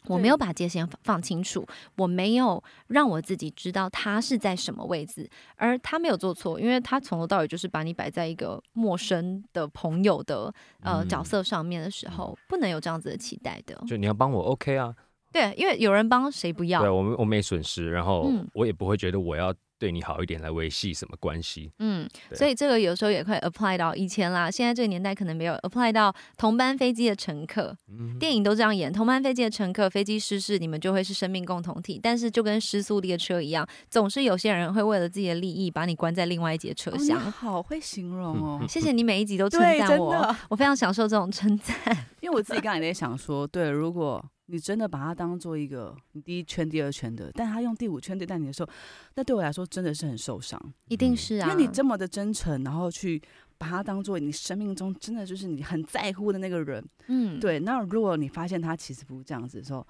[0.07, 1.65] 我没有把界限放清楚，
[1.95, 13.81] 我没有让我自己知道他是在什么位置，而他没有做错，因为他从头到尾就是把你摆在一个陌生的朋友的呃角色上面的时候，不能有这样子的期待的。
[13.87, 14.93] 就你要帮我，OK 啊？
[15.31, 16.81] 对，因为有人帮谁不要？
[16.81, 19.55] 对，我我没损失，然后我也不会觉得我要。
[19.83, 21.69] 对你好一点来维系什么关系？
[21.79, 24.49] 嗯，所以这个有时候也会 apply 到以前啦。
[24.49, 27.75] 现在这个年代可能没有 apply 到同班飞机的乘客。
[28.17, 31.99] 电影都这样演，同班飞机的乘客，飞机失事，你们就会是生命共同体。
[32.01, 37.19] 但是就跟失速列车一样，总是有些人会为了自己的利益把你关在另外一节车厢。
[37.19, 41.75] 好会形容哦， 谢谢你每一集都称赞我，我非常享受这种称赞。
[42.21, 44.23] 因为我自己刚才也在想说，对，如果。
[44.47, 48.69] 你真的把他当做一个你第一圈、第二圈的，但他用第五圈对待你的时候，
[49.15, 50.59] 那对我来说真的是很受伤。
[50.89, 53.21] 一定是啊，因为你这么的真诚，然后去
[53.57, 56.83] 把他当做你生命中真的就是你很在乎的那个人。
[57.07, 57.59] 嗯，对。
[57.59, 59.87] 那如果你发现他其实不是这样子的时候，哇，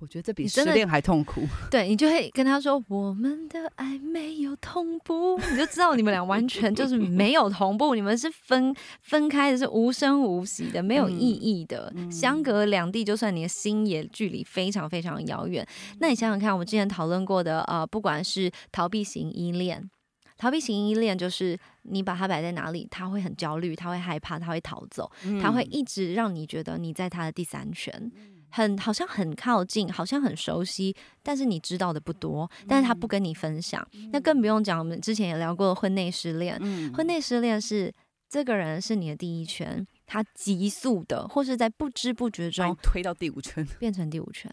[0.00, 1.42] 我觉得这比失恋还痛苦。
[1.70, 13.04] 对你就会跟他说：“我们的爱没有同步。”你就知道你们俩完全就是没有同步，你们是分分开的，是无声无息的，没有意义的，相隔两地。
[13.04, 15.66] 就算你的心也距离非常非常遥远，
[16.00, 19.88] 那你想想看，我们之前讨论过的，呃，不管是逃避型依恋，
[20.36, 25.10] 逃避型依恋就是你把它摆在哪里，他会很焦虑，他会害怕，他会逃走，
[25.42, 28.10] 他会一直让你觉得你在他的第三圈。
[28.50, 34.78] 很好像很靠近，好像很熟悉，但是你知道的不多，但是他不跟你分享，那更不用讲。
[34.78, 36.58] 我们之前也聊过婚内失恋，
[36.94, 37.92] 婚内失恋是
[38.28, 44.50] 这个人是你的第一圈，他急速的或是在不知不觉中推到第五圈，变成第五圈。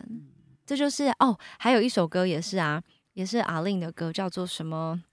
[0.66, 2.82] 这就是哦，还有一首歌也是啊，
[3.14, 5.04] 也是阿令的歌，叫做什么？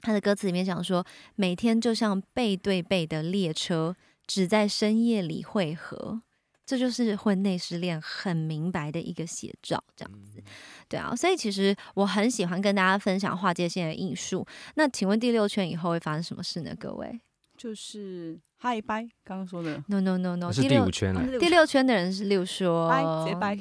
[0.00, 6.20] 他的歌词里面讲说，每天就像背对背的列车，只在深夜里汇合。
[6.66, 10.42] 这就是婚内失恋很明白的一个写照，这样子，
[10.88, 14.46] 对啊，所以其实我很喜欢跟大家分享划界线的艺术。
[14.76, 16.74] 那请问第六圈以后会发生什么事呢？
[16.78, 17.20] 各位，
[17.56, 21.38] 就是嗨拜，刚刚说的，no no no no，是第五圈了。
[21.38, 22.90] 第六圈的人是六说，
[23.24, 23.58] 直接拜。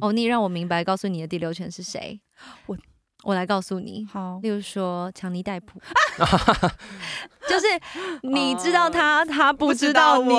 [0.00, 2.20] 哦， 你让我明白，告诉你的第六圈是谁？
[2.66, 2.78] 我。
[3.24, 5.80] 我来告诉你，好，例如说强尼戴普，
[7.48, 7.66] 就是
[8.22, 10.30] 你知道他，他不知道你，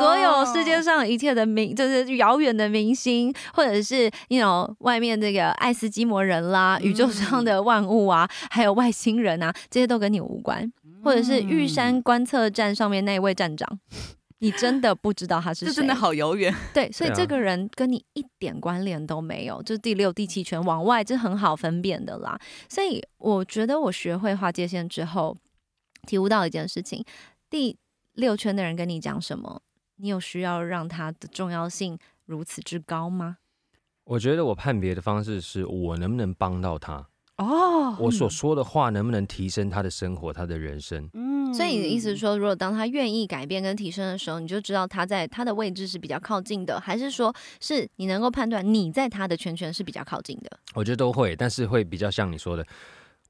[0.00, 10.72] 所有世界上一切的明，就是遥远的明星，或者是你 know 外面这个爱斯基摩人啦，宇宙上的万物啊，还有外星人啊，这些都跟你无关，
[11.04, 13.78] 或者是玉山观测站上面那一位站长。
[14.40, 16.54] 你真的不知道他是谁，真的好遥远。
[16.74, 22.38] 对，所以这个人跟你一点关联都没有，就是第六、第七圈往外，这很好分辨的啦。
[22.68, 25.36] 所以我觉得我学会划界限之后，
[26.06, 27.04] 体悟到一件事情：
[27.50, 27.76] 第
[28.14, 29.62] 六圈的人跟你讲什么，
[29.96, 33.36] 你有需要让他的重要性如此之高吗？
[34.04, 37.09] 我觉得我判别的方式是我能不能帮到他。
[37.40, 41.08] 哦，我所说的话能不能提升他的生活，他的人生？
[41.14, 50.50] 嗯，所以你的意思是说，如果当他愿意改变跟提升的时候，你就知道他在他的位置是比较靠近的，还是说是你能够判断你在他的圈圈是比较靠近的？
[50.74, 52.66] 我觉得都会，但是会比较像你说的，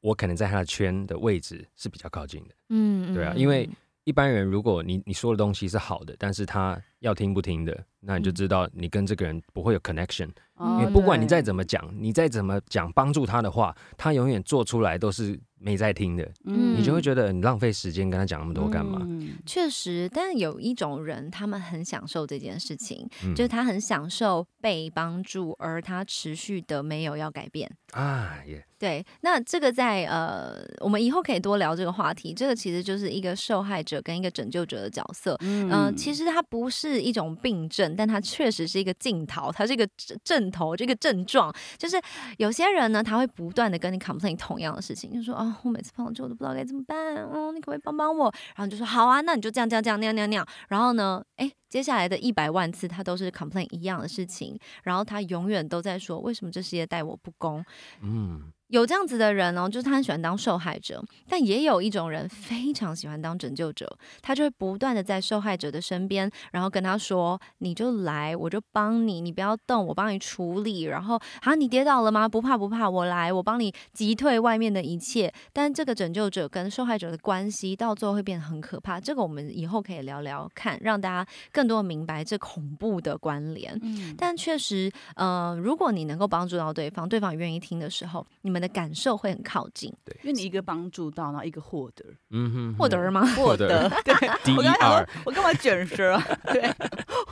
[0.01, 2.55] 我可能在他的圈的位置是比较靠近的。
[2.71, 3.71] 嗯，对啊，因为
[4.05, 10.31] 一般人如果你你说的东西是好的，但是他要听不听的，那你就知道你跟这个人不会有 connection。
[10.79, 16.31] 因为不管你再怎么讲，你再怎么讲帮助他的话，他永远做出来都是没在听的。
[16.45, 19.01] 嗯，你就会觉得你浪费时间跟他讲那么多干嘛？
[19.47, 28.37] 确实，但有一种人，他们很享受这件事情，就是他很享受被帮助，而他持续的没有要改变啊。
[28.47, 32.35] 也对，那这个在呃，我们以后可以多聊这个话题。
[32.35, 35.37] 这个其实就是一个受害者跟一个拯救者的角色。
[35.41, 36.90] 嗯，其实他不是。
[36.93, 39.89] 是一种病症，但它确实是一个镜头，它是一个
[40.25, 41.55] 症头，这个症状。
[41.79, 42.01] 就是
[42.39, 48.33] 有些人呢，他会不断的跟你 complain 同样的事情，就说啊，我每次碰到这我都不知道该怎么办，嗯，你可不可以帮帮我？
[48.57, 57.65] 然后就说好啊，那你就这样这样这样那样那样那样，然后呢，哎，接下来的一百万次他都是 complain 一样的事情，然后他永远都在说为什么这世界待我不公，
[58.03, 72.29] 嗯，有这样子的人哦，就是他很喜欢当受害者，但也有一种人非常喜欢当拯救者，他就会不断的在受害者的身边，然后跟他说：“你就来，我就帮你，你不要动，我帮你处理。”然后啊，你跌倒了吗？
[72.29, 75.33] 不怕不怕，我来，我帮你击退外面的一切。
[75.53, 83.77] 但这个拯救者跟受害者的关系到最后会变得很可怕，这个我们以后可以聊聊看，让大家更多明白这恐怖的关联。
[83.83, 89.93] 嗯，但确实，呃，如果你能够帮助到对方，对方愿意听的时候，你们的感受会很靠近。
[90.05, 93.25] 对因为你一个帮助到，然后一个获得，嗯哼，获得吗？
[93.35, 94.15] 获得 对，
[94.57, 96.23] 我 E 刚才想说我干嘛卷舌啊？
[96.53, 96.71] 对，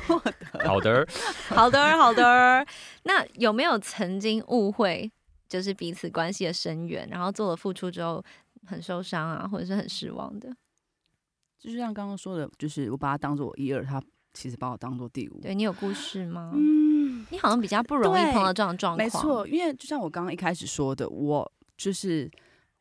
[0.07, 0.33] 获得。
[0.65, 1.07] 好的，
[1.49, 2.67] 好的，好的。
[3.05, 5.11] 那有没有曾经误会，
[5.49, 8.25] 就是彼此关系的深远，然后做了付出之后
[8.67, 10.49] 很受伤啊，或者是很失望的？
[11.59, 14.01] 就像刚刚说的，就是我把他当做我一二，他
[14.41, 15.41] 其实把我当做第五。
[15.41, 16.53] 对你有故事吗？
[16.55, 18.97] 嗯，你好像比较不容易碰到这样的状况。
[18.97, 22.31] 没错，因为就像我刚刚一开始说的，我就是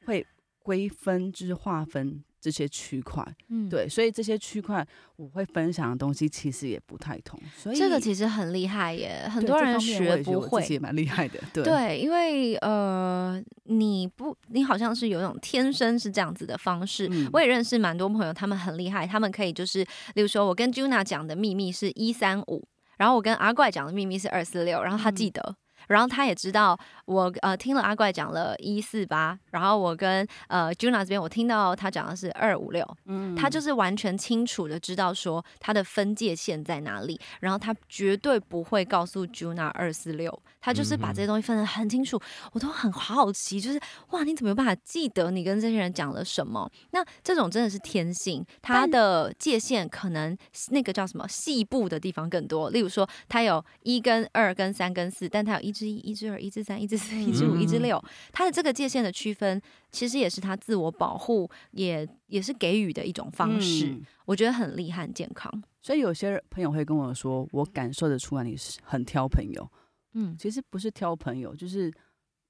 [0.05, 0.23] 会
[0.61, 3.25] 归分，就是划分这些区块。
[3.49, 7.39] 嗯，对，所以这些区块我会分享的东西其实也不太同。
[7.57, 10.67] 所以这个其实很厉害耶，很多人学不会。
[10.67, 11.39] 也蛮厉害的。
[11.53, 17.07] 对，对，因为呃，你不，你好像是有一种天生是这样子的方式。
[17.09, 19.79] 嗯我也认识蛮多朋友，他们很厉害，他们可以就是，
[20.15, 25.55] 例如说，我跟 Juna 讲的秘密是一三五，然后我跟阿怪讲的秘密是二四六，然后他记得。
[25.87, 33.35] 然后他也知道我呃听了阿怪讲了一四八，然后我跟呃 Juna 这边我听到他讲的是二五六，嗯。
[33.35, 42.19] 他就是完全清楚的知道说他的分界线在哪里，然后他绝对不会告诉 Juna 二四六，他就是把这些东西分得很清楚。
[42.53, 46.69] 我都很好奇，就是哇，你怎么有办法记得你跟这些人讲了什么？
[46.91, 50.37] 那这种真的是天性，他的界限可能
[50.71, 52.69] 那个叫什么细部的地方更多。
[52.69, 63.87] 例如说，他有一跟二跟三跟四，但他有一至一、一至二、一至三、一至四、一至五、一至六，他的这个界限的区分，其实也是他自我保护，也也是给予的一种方式。
[63.87, 65.49] 嗯我觉得很厉害、很健康。
[65.81, 69.65] 所以有些朋友会跟我说，我感受得出来你是很挑朋友。
[70.13, 71.91] 嗯，其实不是挑朋友，就是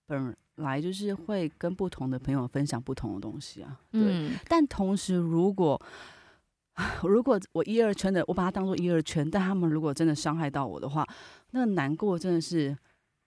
[0.06, 3.80] 本来就是会跟不同的朋友分享不同的东西啊。
[3.92, 5.80] 对，嗯，但同时如果
[7.04, 11.06] 如果我一二圈的，我把它当做一二圈，但他们如果真的伤害到我的话，
[11.52, 12.78] 那个难过真的是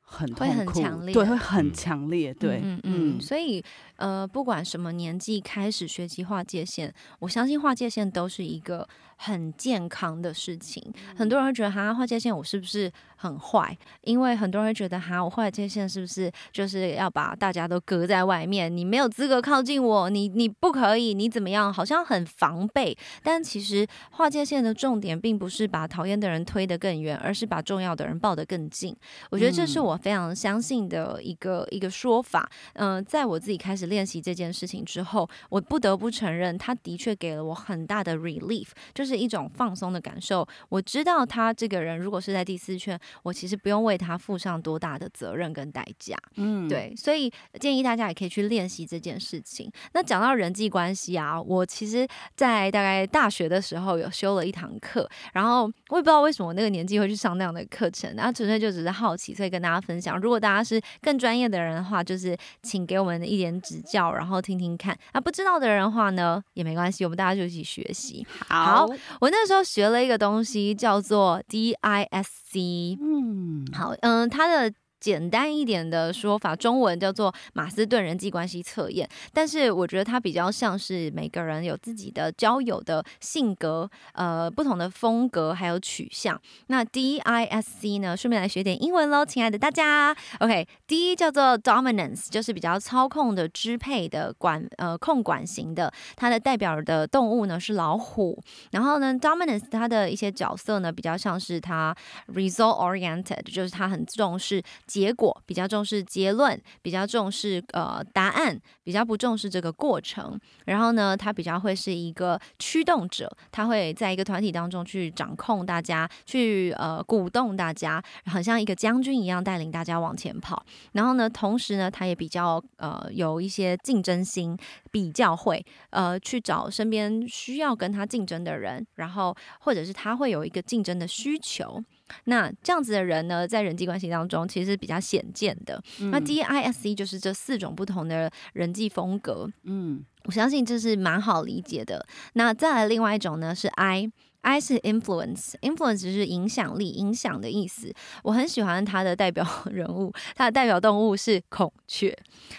[0.01, 1.37] 很痛会苦，很强烈对，会。
[1.37, 1.73] 很嗯。
[1.73, 3.63] 强烈，对，嗯嗯嗯，所以
[3.97, 8.89] 呃，不管什么年纪开始学习划界限，我相信划界限都是一个
[9.23, 10.83] 很健康的事情。
[11.15, 13.77] 很多人会觉得哈，划界限我是不是很坏？
[14.01, 18.75] 因为很多人会觉得哈，我划界限是不是就是要把大家都隔在外面？
[18.75, 21.71] 你没有资格靠近我，你你不可以，你怎么样？
[21.71, 22.97] 好像很防备。
[23.23, 28.97] 但其实划界限的重点并不是把讨厌的人推得更远，而是把重要的人抱得更近。
[29.29, 32.51] 我觉得这是嗯我非常相信的一个一个说法。
[32.73, 38.69] 嗯、在我自己开始练习这件事情之后，我不得不承认，他的确给了我很大的 relief，
[39.11, 40.47] 就是一种放松的感受。
[40.69, 46.17] 我知道他这个人如果是在第四圈，我其实不用为他负上多大的责任跟代价。
[46.37, 49.69] 嗯，对，所以建议大家也可以去练习这件事情。
[49.95, 60.17] 那讲到人际关系啊，我其实，在大概大学的时候有修了一堂课，然后我也不知道为什么我那个年纪会去上那样的课程，然后纯粹就只是好奇，所以跟大家分享。
[60.21, 64.97] 如果大家是更专业的人的话，就是请给我们一点指教，然后听听看。
[65.11, 68.27] 啊，不知道的人的话呢，也没关系，我们大家就一起学习。
[68.47, 68.87] 好，
[69.21, 72.99] 我那时候学了一个东西，叫做 DISC。
[73.01, 86.41] 嗯，好，嗯，它的简单一点的说法，中文叫做马斯顿人际关系测验，但是我觉得它比较像是每个人有自己的交友的性格，呃，不同的风格还有取向。
[86.67, 90.15] 那 DISC 呢，顺便来学点英文喽，亲爱的大家。
[90.41, 98.39] OK，D 叫做 dominance，就是比较操控的、支配的管呃控管型的，它的代表的动物呢是老虎。
[98.73, 101.97] 然后呢，dominance 它的一些角色呢比较像是它
[102.35, 110.37] result oriented，就是它很重视结果，比较重视结论，比较重视呃答案，比较不重视这个过程。
[110.67, 120.65] 然后呢，他比较会是一个驱动者，他会在一个团体当中去掌控大家，去呃鼓动大家，很像一个将军一样带领大家往前跑。
[120.93, 124.59] 然后呢，同时呢，他也比较呃有一些竞争心，
[124.91, 131.81] 比较会呃去找身边需要跟他竞争的人，然后或者是他会有一个竞争的需求。
[132.25, 135.83] 那这样子的人呢，在人际关系当中其实比较显见的。
[136.11, 139.51] 那 D I S C 就是这四种不同的人际风格。
[139.65, 142.07] 嗯，我相信这是蛮好理解的。
[142.35, 144.11] 那再来另外一种呢，是 I。
[144.43, 147.93] I 是 influence，influence 是影响力、影响的意思。
[148.23, 152.17] 我很喜欢它的代表 人物，它的代表动物是孔雀。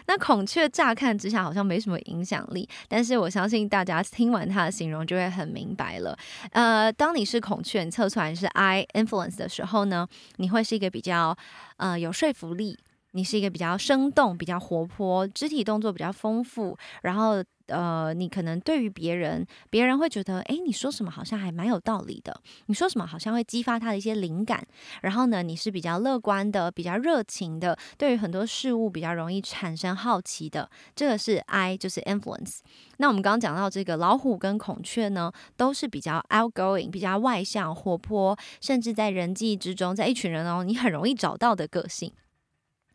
[0.07, 6.17] 那孔雀乍看之下好像没什么影响力，但是我相信大家听完它的形容就会很明白了。
[6.51, 11.35] 呃，当你是孔雀，你测出来是 I influence 的时候呢，你会是一个比较
[11.77, 12.77] 呃有说服力。
[13.13, 24.65] 你是一个比较生动、比较活泼、肢体动作比较丰富，然后呃，你可能对于别人，别人会觉得，哎，你说什么好像还蛮有道理的，你说什么好像会激发他的一些灵感。
[25.01, 30.69] 然后呢，你是比较乐观的、比较热情的，对于很多事物比较容易产生好奇的。
[30.95, 32.59] 这个是 I，就是 influence。
[32.97, 42.11] 那我们刚刚讲到这个老虎跟孔雀呢，都是比较 outgoing、比较外向、活泼，甚至在人际之中，在一群人哦，你很容易找到的个性。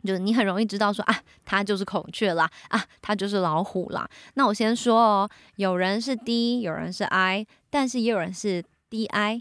[0.07, 4.09] 就是你很容易知道说啊，它就是孔雀啦，啊，它就是老虎啦。
[4.35, 9.41] 那我先说哦，有人是 D，有人是 I，但是也有人是 DI，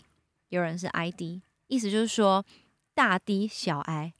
[0.49, 1.41] 有人是 ID。
[1.67, 2.45] 意思就是说，
[2.93, 4.13] 大 D 小 I，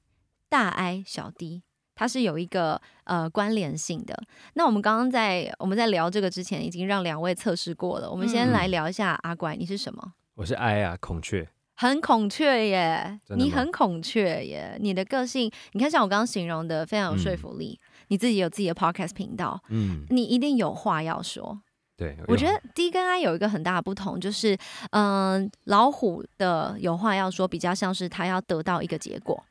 [0.50, 1.62] 大 I 小 D，
[1.93, 4.20] 它是有一个呃关联性的。
[4.54, 8.10] 那我们刚刚在我们在聊这个之前，已经让两位测试过了。
[8.10, 10.14] 我们先来聊一下阿怪，你是什么？
[10.36, 11.48] 我是 I 啊，孔雀。
[11.76, 17.80] 很孔雀耶，你很孔雀耶，你的个性，你看像我刚刚形容的，非常有说服力。
[18.09, 21.59] 你自己有自己的 podcast 频道，嗯，你一定有话要说。
[21.97, 24.57] 对，我觉得 D 跟 I 有一个很大的不同，就是，
[24.91, 29.43] 嗯，老虎的有话要说，比较像是他要得到一个结果。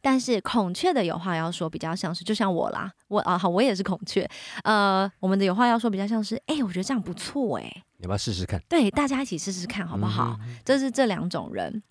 [0.00, 4.26] 但是孔雀的有话要说，比较像是就像我啦，我啊好，我也是孔雀。
[4.62, 8.60] 呃，我们的有话要说比较像是，哎，我觉得这样不错，哎，要不要试试看？
[8.68, 10.38] 对，大家一起试试看好不好？
[10.64, 11.82] 这是这两种人。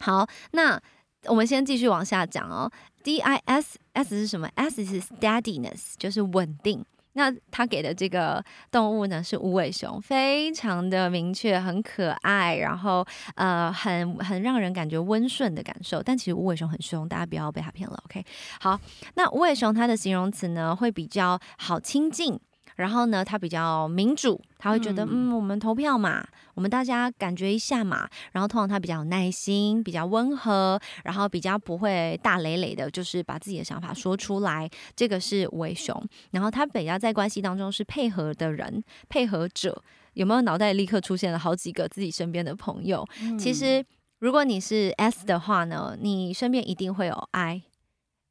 [0.00, 0.80] 好，那
[1.26, 2.70] 我们先继续往下讲哦。
[3.02, 6.84] D I S S 是什么？S 是 steadiness，就是稳定。
[7.16, 16.02] 那他给的这个动物呢是无尾熊，非常的明确，很可爱，然后呃很很让人感觉温顺的感受。
[16.02, 18.02] 但其实无尾熊很凶，大家不要被它骗了。
[18.06, 18.24] OK，
[18.58, 18.80] 好，
[19.14, 22.40] 那无尾熊它的形容词呢会比较好亲近。
[22.76, 28.08] 然后呢，他比较民主，他会觉得，嗯，我们投票嘛，我们大家感觉一下嘛。
[28.32, 34.68] 然后通常他比较有耐心，比较温和，然后比较不会大累累的，就是把自己的想法说出来。
[34.96, 35.94] 这个是无尾熊。
[36.32, 39.82] 然后他比较在关系当中是配合的人，配合者。
[40.14, 43.04] 有没有脑袋立刻出现了好几个自己身边的朋友？
[43.36, 43.84] 其实
[44.20, 47.62] 如果你是 S 的话呢，你身边一定会有 I，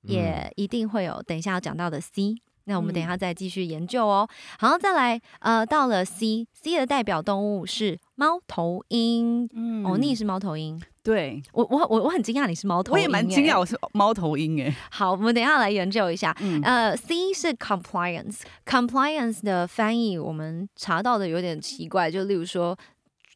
[0.03, 2.35] 也一定会有等一下要讲到的 C。
[2.65, 4.27] 那我们等一下再继续研究哦。
[4.59, 9.49] 好，再来，呃，到了 C，C 的代表动物是猫头鹰。
[9.53, 10.81] 嗯，哦，你是猫头鹰？
[11.03, 14.73] 对，我我我我很惊讶你是猫头鹰，我也蛮惊讶我是猫头鹰哎。
[14.89, 16.35] 好，我们等一下来研究一下。
[16.63, 22.77] 呃，C 是 compliance，compliance 的翻译我们查到的有点奇怪，就例如说。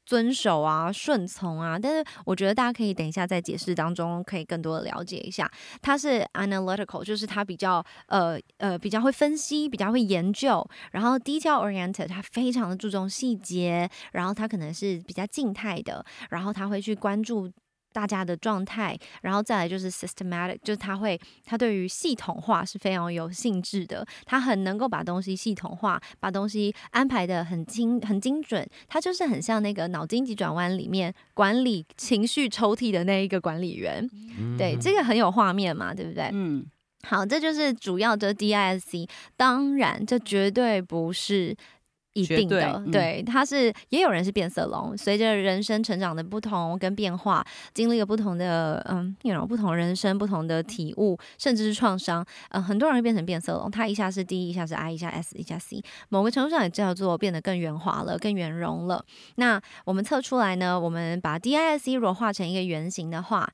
[0.08, 5.52] 遵守啊，顺从啊，但是我觉得大家可以等一下在解释当中可以更多的了解一下。
[5.82, 17.52] 它是 analytical，就是它比较呃呃比较会分析，比较会研究，然后 detail oriented，它非常的注重细节，然后它可能是比较静态的，然后它会去关注。
[17.98, 34.08] 大家的状态，然后再来就是 systematic，就是他会，他对于系统化是非常有兴致的，他很能够把东西系统化，把东西安排的很精很精准，他就是很像那个脑筋急转弯里面管理情绪抽屉的那一个管理员，
[34.60, 36.30] 对，这个很有画面嘛，对不对？
[36.34, 36.64] 嗯，
[37.02, 41.58] 好，这就是主要的 DISC，当然这绝对不是。
[42.18, 53.70] 一定的，对，他是也有人是变色龙，随着人生成长的不同跟变化，经历了不同的嗯，那种不同人生、不同的体悟，甚至是创伤，呃，很多人会变成变色龙。
[53.70, 59.06] 他一下是 D，一下是 I，一下 S，一下 C，某个程度上也叫做变得更圆滑了、更圆融了。
[59.36, 60.80] 那我们测出来呢？
[60.80, 63.48] 我们把 D、I、S、C 如果画成一个圆形的话。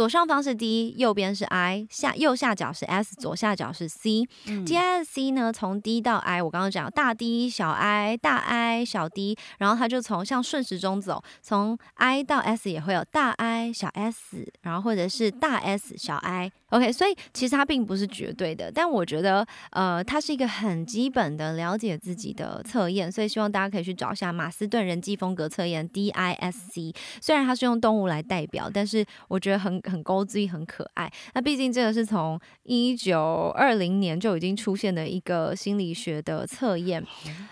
[0.00, 4.26] 左上方是 D，右边是 I，下右下角是 S，左下角是 C。
[4.64, 12.38] D I S C 呢，从 D 到 I，我刚刚讲大 D 小 I，大 I 小 D，然后它就从像顺时钟走，从 I 到
[12.38, 13.32] S 也会有大。
[13.32, 16.50] I 小 s，然后或者是大 S 小 i。
[16.70, 26.94] OK，所以其实它并不是绝对的，但我觉得呃，它是一个很基本的了解自己的测验，所以希望大家可以去找一下马斯顿人际风格测验 DISC。
[27.20, 31.10] 虽然它是用动物来代表，但是我觉得很很勾自很可爱。
[31.34, 37.04] 那毕竟这个是从一九二零年就已经出现的一个心理学的测验，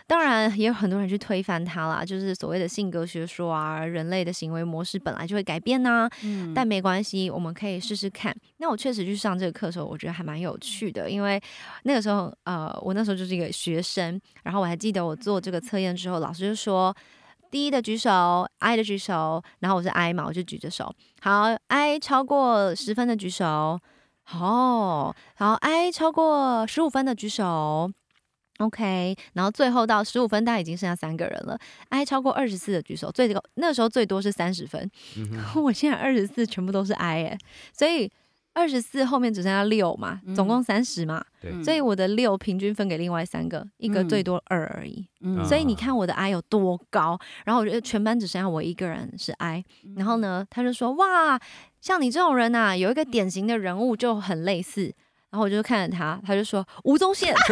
[0.06, 6.08] 当然也有很多人去推翻它啦，就是所谓的性格学说啊，人类的行为模式本来就会改变呐。
[6.22, 8.34] 嗯，但没关系，我们可以试试看。
[8.58, 11.40] 那我确实去上这个课的时候，我觉得还蛮有趣的，因为
[11.82, 16.94] 那个时候呃，我那时候就是一个学生，然后我还记得我做这个测验之后，老师就说。
[17.50, 20.94] 第一的举手，I 的举手，然后我是 I 嘛，我就举着手。
[21.22, 23.80] 好，I 超过十分的举手，
[24.24, 27.90] 好，然后 I 超过十五分的举手
[28.58, 31.58] ，OK，然后最后到十五分，大概已经剩下三个人了。
[31.88, 34.90] I 超过二十四的举手，最高那时候最多是三十分，
[35.56, 37.38] 我现在二十四全部都是 I 哎，
[37.72, 38.12] 所以。
[38.54, 41.24] 二十四后面只剩下六嘛，总共三十嘛，
[41.62, 45.06] 所以我的六平均分给另外三个，一个最多二而已。
[45.44, 49.64] 所以你看我的 I 有多高，然后我觉得全班只剩下我一个人是 I，
[49.96, 51.38] 然后呢，他就说哇，
[51.80, 54.92] 像你这种人呐，有一个典型的人物就很类似，
[55.30, 57.32] 然后我就看着他，他就说吴宗宪，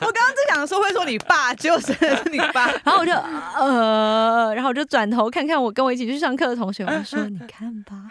[0.00, 1.92] 我刚刚在想说会说你爸就是
[2.30, 8.10] 你爸， 然后我就呃，然后我就转头看看我跟我一起去上课的同学，我就说你看吧。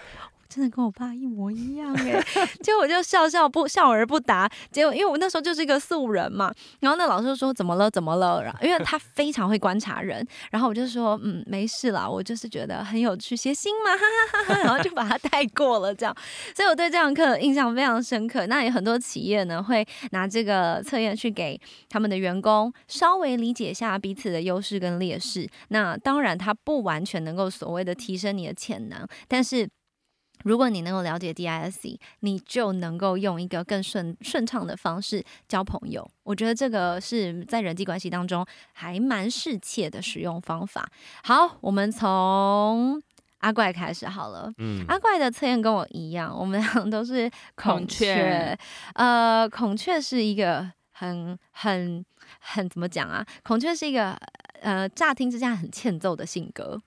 [0.58, 2.20] 真的跟我爸一模一样哎，
[2.64, 4.50] 结果我就笑笑不笑而不答。
[4.72, 8.42] 结果因为我那时候就是一个素人嘛，然后那老师就说怎么了怎么了？
[8.42, 16.16] 然后因为他非常会观察人，然后我就说嗯没事啦，我就是觉得很有趣，谐星嘛，哈哈哈哈，然后就把他带过了这样。
[16.56, 18.48] 所以我对这堂课印象非常深刻。
[18.48, 25.48] 那有很多企业呢会拿这个测验去给他们的员工稍微理解一下彼此的优势跟劣势。
[25.68, 29.70] 那当然它不完全能够所谓的提升你的潜能，但是。
[30.48, 36.10] 如果你能够了解 DISC，你就能够用一个更顺顺畅的方式交朋友。
[36.24, 40.90] 我觉得这个是在人际关系当中还蛮适切的使用方法。
[41.24, 43.02] 好，我们从
[43.40, 44.50] 阿怪开始好了。
[44.58, 48.58] 嗯，阿怪的测验跟我一样，我们俩都是孔雀。
[48.94, 52.06] 呃，孔雀是一个很很
[52.40, 53.26] 很怎么讲啊？
[53.44, 54.18] 孔雀是一个
[54.62, 56.82] 呃乍听之下很欠揍的性格。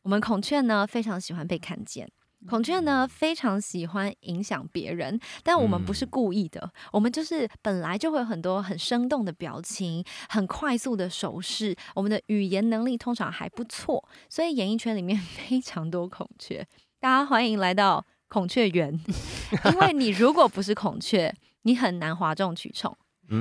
[0.00, 2.10] 我们孔雀呢，非常喜欢被看见。
[2.48, 15.16] 孔雀呢非常喜欢影响别人，但我们不是故意的，我们就是本来就会有很多很生动的表情，很快速的手势，我们的语言能力通常还不错，所以演艺圈里面
[15.48, 16.66] 非常多孔雀。
[16.98, 18.92] 大家欢迎来到孔雀园，
[19.72, 22.96] 因为你如果不是孔雀，你很难哗众取宠，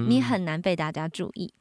[0.07, 1.53] 你很难被大家注意，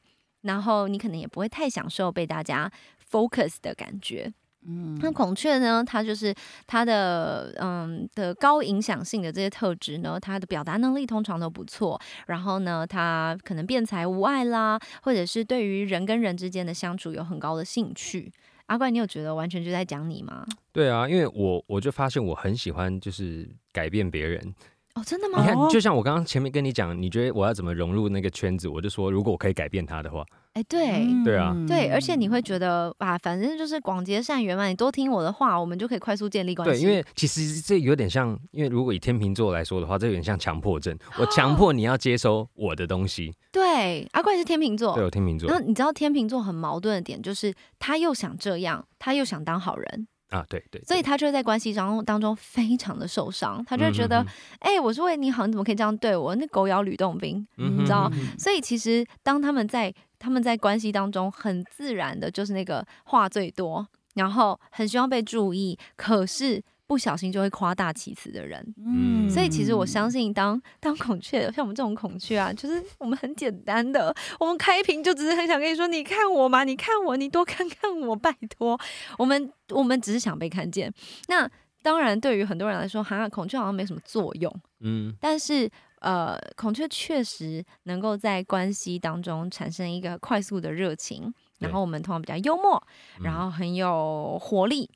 [0.42, 2.70] 然后你可能也不会太享受被大家
[3.10, 4.32] focus 的感觉。
[4.66, 5.82] 嗯，那孔雀呢？
[5.84, 6.34] 它就是
[6.66, 12.00] 它的嗯的高影响性的这些特质呢，它的表达能力通常都不错。
[12.26, 18.32] 然后呢，它可能辩才无碍啦，或者是对于人跟人之间的相处有很高的兴趣。
[18.66, 20.46] 阿怪，你有觉得完全就在讲你吗？
[20.72, 24.54] 对啊，因为我我就发现我很喜欢就是改变别人。
[24.94, 25.40] 哦，真的吗？
[25.40, 28.68] 你看，就像我刚刚前面跟你讲，你觉得我要怎么融入那个圈子？
[28.68, 30.24] 我就说，如果我可以改变他的话。
[30.54, 36.82] 哎，对，对啊，对，而且你会觉得啊，反正就是广结善缘嘛，你多听我的话，我们就可以快速建立关系。
[36.84, 43.32] 对，因为其实这有点像，因为如果以天秤座来说的话，这有点像强迫症，我 强迫你要接收我的东西。
[43.52, 45.48] 对，阿怪是天秤座，对，我天秤座。
[45.48, 50.08] 那你知道天秤座很矛盾的点，就是他又想这样，他又想当好人。
[50.30, 54.24] 啊，对对，所以他就会在关系当当中非常的受伤，他就觉得，
[54.60, 56.34] 哎，我是为你好，你怎么可以这样对我？
[56.36, 58.10] 那狗咬吕洞宾，你知道？
[58.38, 66.62] 所以其实当他们在他们在关系当中，很自然的就是那个话最多，然后很希望被注意，可是。
[66.90, 78.76] 不小心就会夸大其词的人，嗯，所以其实我相信，当 当孔雀，像我们这种孔雀啊，就是我们很简单的，我们开屏就只是很想跟你说，你看我嘛，你看我，你多看看我，拜托，
[79.18, 80.92] 我们我们只是想被看见。
[81.28, 81.48] 那
[81.80, 85.70] 当然，对于很多人来说，哈，孔雀好像没什么作用，嗯，但是
[86.00, 92.82] 呃，孔雀确实能够在关系当中产生一个快速的热情，然后我们通常比较幽默，
[93.22, 94.90] 然后很有活力。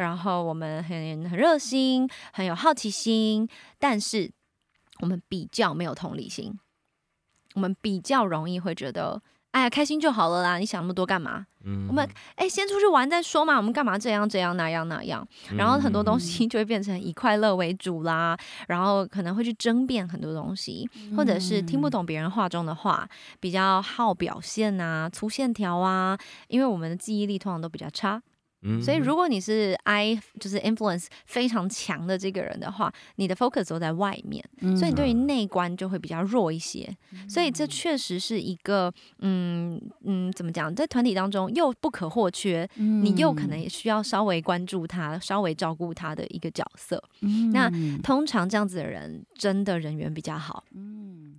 [0.00, 3.46] 然后我们很很热心，很有好奇心，
[3.78, 4.30] 但是
[5.00, 6.58] 我们比较没有同理心，
[7.54, 9.20] 我们比较容易会觉得，
[9.50, 11.46] 哎呀，开心就好了啦，你想那么多干嘛？
[11.64, 15.26] 嗯，我们哎，先出去玩再说嘛，我们干嘛这样这样那样那样？
[15.54, 18.34] 然后很多东西就会变成以快乐为主啦，
[18.68, 23.06] 然后可能会去争辩很多东西，或者是听不懂别人话中的话，
[23.38, 28.22] 比较好表现啊，粗线条啊，因为我们的记忆力通常都比较差。
[28.62, 34.44] 嗯所以如果你是 I 就是 influence 非常强的这个人的话，你的 focus 都在外面，
[34.76, 36.94] 所以你对于内观就会比较弱一些。
[37.28, 47.02] 所以这确实是一个嗯嗯怎么讲，在团体当中又不可或缺，你又可能也需要稍微关注他、稍微照顾他的一个角色。
[47.52, 47.70] 那
[48.02, 50.64] 通常这样子的人，真的人缘比较好。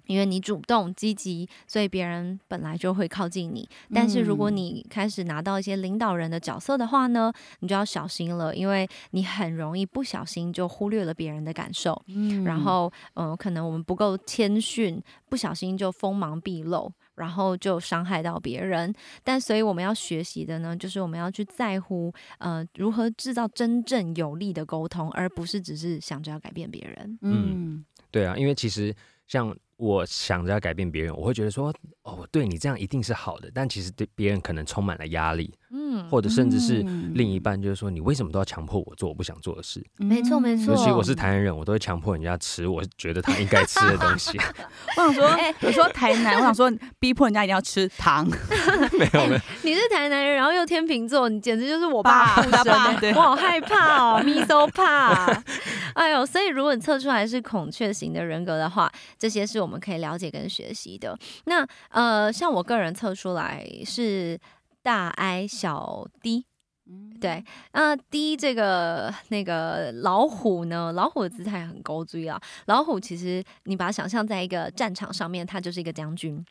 [0.07, 3.69] 因为你主动积极，所以别人本来就会靠近你。
[3.93, 12.01] 但是如果你开始拿到一些领导人的角色的话呢，你就要小心了，因为你很容易不小心就忽略了别人的感受。
[12.07, 18.93] 嗯然后，嗯、可能我们不够谦逊，不小心就锋芒毕露，然后就伤害到别人。
[19.23, 27.19] 但所以我们要学习的呢，就是我们要去在乎，呃，如何制造真正有力的沟通，而不是只是想着要改变别人。
[27.21, 28.93] 嗯对啊，因为其实
[29.25, 39.83] 像我想着要改变别人，我会觉得说，哦，对你这样一定是好的，但其实对别人可能充满了压力，嗯，或者甚至是嗯另一半就是说，你为什么都要强迫我做我不想做的事？
[39.97, 44.37] 没错没错尤其我是台南人，我都会强迫人家吃我觉得他应该吃的东西。
[44.97, 48.27] 我想说哎，你说台南，我想说逼迫人家一定要吃糖，
[48.97, 55.25] 没 有没有， 你是台南人，然后又天秤座，你简直就是我爸爸附身爸对欸我好害怕哦，me so 怕。
[55.93, 61.17] 哎呦，所以如果你测出来是孔雀型的人格的话，这些是我们可以了解跟学习的。
[61.45, 64.39] 那呃，像我个人测出来是
[64.81, 66.45] 大 I 小 D。
[67.21, 70.91] 对，那 D 这个那个老虎呢？
[70.91, 72.41] 老虎的姿态很高，注意啊。
[72.65, 76.43] 老虎其实你把它想象在一个战场上面，它就是一个将军。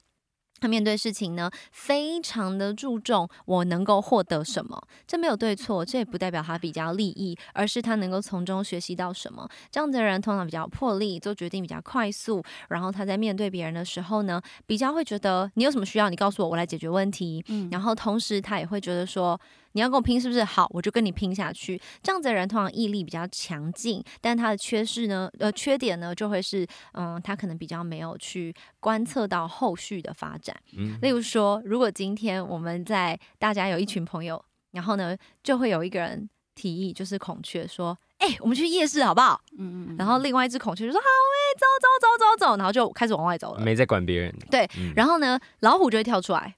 [0.61, 9.49] 他面对事情呢，非常的注重我能够获得什么，这没有对错，这也不代表他比较利益，而是他能够从中学习到什么。
[9.71, 17.43] 这样子的人通常比较有魄力，做决定比较快速，然后他在面对别人的时候呢，比较会觉得你有什么需要，你告诉我，我来解决问题。
[17.49, 19.41] 嗯然后同时他也会觉得说，
[19.73, 20.43] 你要跟我拼是不是？
[20.43, 21.81] 好，我就跟你拼下去。
[22.03, 30.57] 这样子的人通常毅力比较强劲，但他的缺失呢，呃，缺点呢就会是，嗯，他可能比较没有去观测到后续的发展。
[30.77, 34.43] 嗯例如说，如果今天我们在大家有一群朋友，
[34.73, 43.61] 然后呢，就会有一个人提议，就是孔雀说：“哎、我们去夜市好不好？”嗯嗯然后另外一只孔雀就说：“好哎、走走走走走。”然后就开始往外走了。
[43.61, 44.35] 没在管别人。
[44.51, 46.55] 对嗯然后呢，老虎就会跳出来，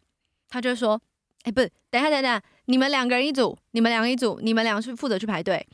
[0.48, 1.00] 他就会说
[1.44, 5.66] ：“哎、不是，等一下，等一下，你们两个人一组，你们两个一组，你们两个去负责去排队，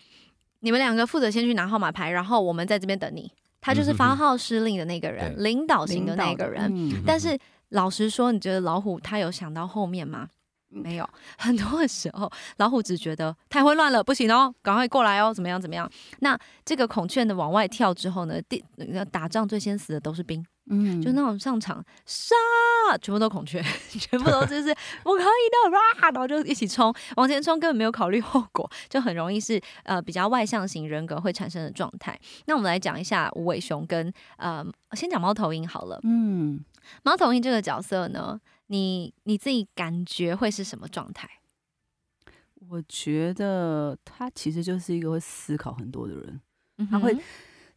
[0.60, 3.30] 你们两个负责先去拿号码牌，然后我们在这边等你。”
[3.60, 6.64] 他就是发号施令的那个人，对领导型的那个人。
[6.72, 7.36] 嗯但是
[7.70, 10.28] 老实说，你觉得老虎他有想到后面吗？
[10.70, 11.08] 嗯没有，
[11.38, 15.90] 很多的时候老虎只觉得太混乱了，不行哦，赶快过来哦，怎么样怎么样？
[16.20, 22.34] 那这个孔雀呢往外跳之后呢，第那打仗最先死的都是兵，嗯就那种上场杀，
[23.00, 24.68] 全部都孔雀， 全部都就是
[25.04, 32.18] 我可以的，哇，然后就一起冲，往前冲，根本没有考虑后果，就很容易是呃比较外向型人格会产生的状态。
[32.44, 34.62] 那我们来讲一下无尾熊跟呃，
[34.92, 35.98] 先讲猫头鹰好了。
[36.02, 36.62] 嗯，
[37.02, 38.38] 猫头鹰这个角色呢，
[38.68, 41.28] 你你自己感觉会是什么状态？
[42.68, 46.40] 我觉得他其实就是一个会思考很多的人，
[46.78, 47.16] 嗯他会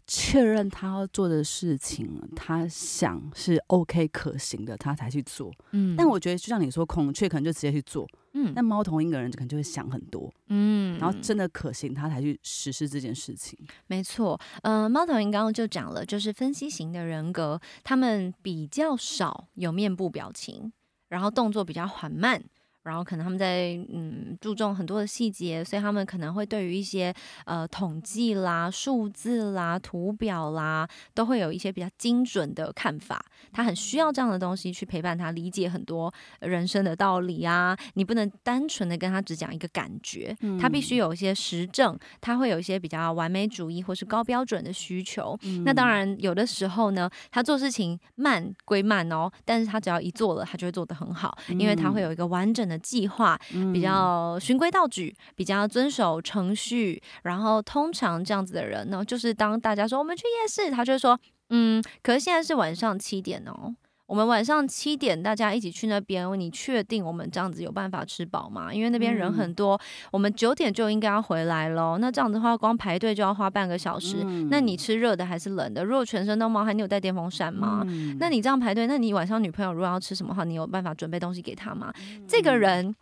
[0.08, 5.54] 确认他要做的事情，他想是 OK 可行的，他才去做。
[5.72, 13.58] 嗯但我觉得就像你说，孔雀可能就直接去做，嗯但猫头鹰的人可能就会想很多，嗯然后真的可行，他才去实施这件事情。
[13.88, 20.74] 没错，呃，猫头鹰刚刚就讲了，就是分析型的人格，他们比较少有面部表情，
[21.12, 22.42] 然后动作比较缓慢。
[22.84, 27.14] 然后可能他们在嗯注重很多的细节，所以他们可能会对于一些
[27.46, 33.24] 呃统计啦、数字啦、图表啦，都会有一些比较精准的看法。
[33.52, 37.78] 他很需要这样的东西去陪伴他理解很多人生的道理啊。
[37.94, 45.38] 你不能单纯的跟他只讲一个感觉，他必须有一些实证，他会有一些比较完美主义或是高标准的需求。
[45.66, 53.38] 那当然，有的时候呢，他做事情慢归慢哦，但是他只要一做了，他就会做得很好，因为他会有一个完整的计划，
[53.74, 57.04] 比较循规蹈矩，比较遵守程序。
[57.24, 61.20] 然后通常这样子的人呢，就是当大家说我们去夜市，他就会说，
[61.50, 63.76] 嗯，可是现在是晚上七点哦。
[64.12, 68.74] 我们晚上七点大家一起去那边，你确定我们这样子有办法吃饱吗？
[68.74, 69.80] 因为那边人很多，
[70.12, 71.98] 我们九点就应该要回来喽。
[71.98, 74.18] 那这样子的话，光排队就要花半个小时。
[74.50, 75.86] 那你吃热的还是冷的？
[75.86, 77.86] 如果全身都冒汗，你有带电风扇吗？
[78.20, 81.94] 那你这样排队，那你晚上女朋友如果要吃什么话，你有办法准备东西给她吗？
[82.28, 82.94] 这个人，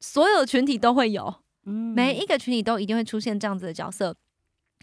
[0.00, 1.34] 所有群体都会有，
[1.94, 4.16] 每一个群体都一定会出现这样子的角色。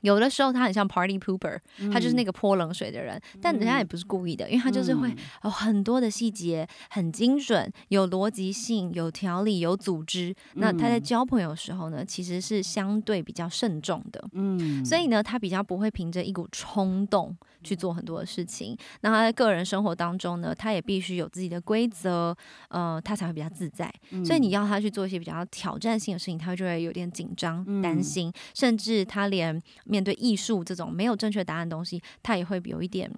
[0.01, 1.57] 有的时候他很像 party pooper，
[1.91, 5.17] 他就是那个，个泼冷水的人，但人家也不是故意的，因为他就是会嗯。
[5.43, 10.35] 有很多的细节，很精准，有逻辑性，有条理，有组织。
[10.55, 11.03] 那他在嗯。
[11.03, 14.23] 交朋友的时候呢，其实是相对比较慎重的。
[14.33, 14.83] 嗯。
[14.85, 18.77] 所以呢，他比较不会凭着一股冲动去做很多的事情。
[19.01, 22.35] 那他在个人生活当中呢，他也必须有自己的规则，
[22.69, 23.91] 呃，他才会比较自在。
[24.25, 33.11] 所以你要他去做一些比较挑战性的事情，他就会有点紧张、担嗯心，甚至他连面对艺术这种没有正确答案的东西，他也会有一点。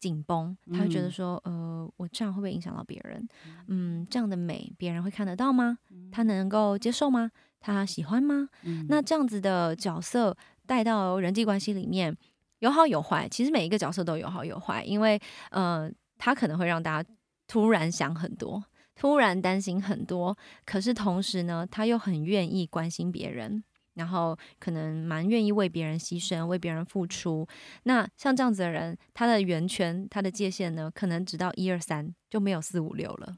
[0.00, 3.24] 紧绷，他会觉得嗯说，呃，我这样会不会影响到别人？
[3.68, 5.78] 嗯，这样的美别人会看得到吗？
[6.10, 7.30] 他能够接受吗？
[7.60, 8.48] 他喜欢吗？
[8.64, 10.36] 嗯那这样子的角色
[10.66, 12.16] 带到人际关系里面，
[12.62, 13.28] 有好有坏。
[13.28, 17.08] 其实每一个角色都有好有坏，因为呃，他可能会让大家
[17.46, 20.36] 突然想很多，突然担心很多。
[20.64, 23.62] 可是同时呢，他又很愿意关心别人。
[23.94, 27.46] 然后可能蛮愿意为别人牺牲、为别人付出。
[27.82, 33.36] 那像这样子的人，他的圆圈、他的界限呢，可能只到一二三，就没有四五六了。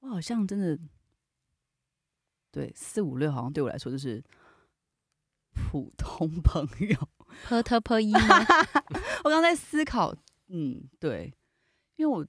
[0.00, 0.78] 我好像真的，
[2.52, 4.22] 对四五六好像对我来说就是
[5.54, 7.08] 普通朋友。
[7.46, 8.20] P 特 p 一吗？
[9.24, 10.14] 我刚在思考，
[10.48, 11.32] 嗯，对，
[11.96, 12.26] 因为我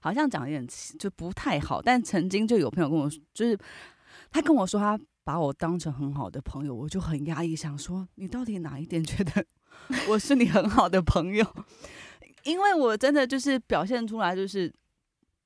[0.00, 3.58] 好像讲的有点奇就不太好，但曾经就有朋友跟我说，就是
[4.30, 9.44] 他跟我说他把我当成很好的朋友，我就很压抑，想说你到底哪一点觉得
[10.08, 11.46] 我是你很好的朋友？
[12.44, 14.72] 因为我真的就是表现出来就是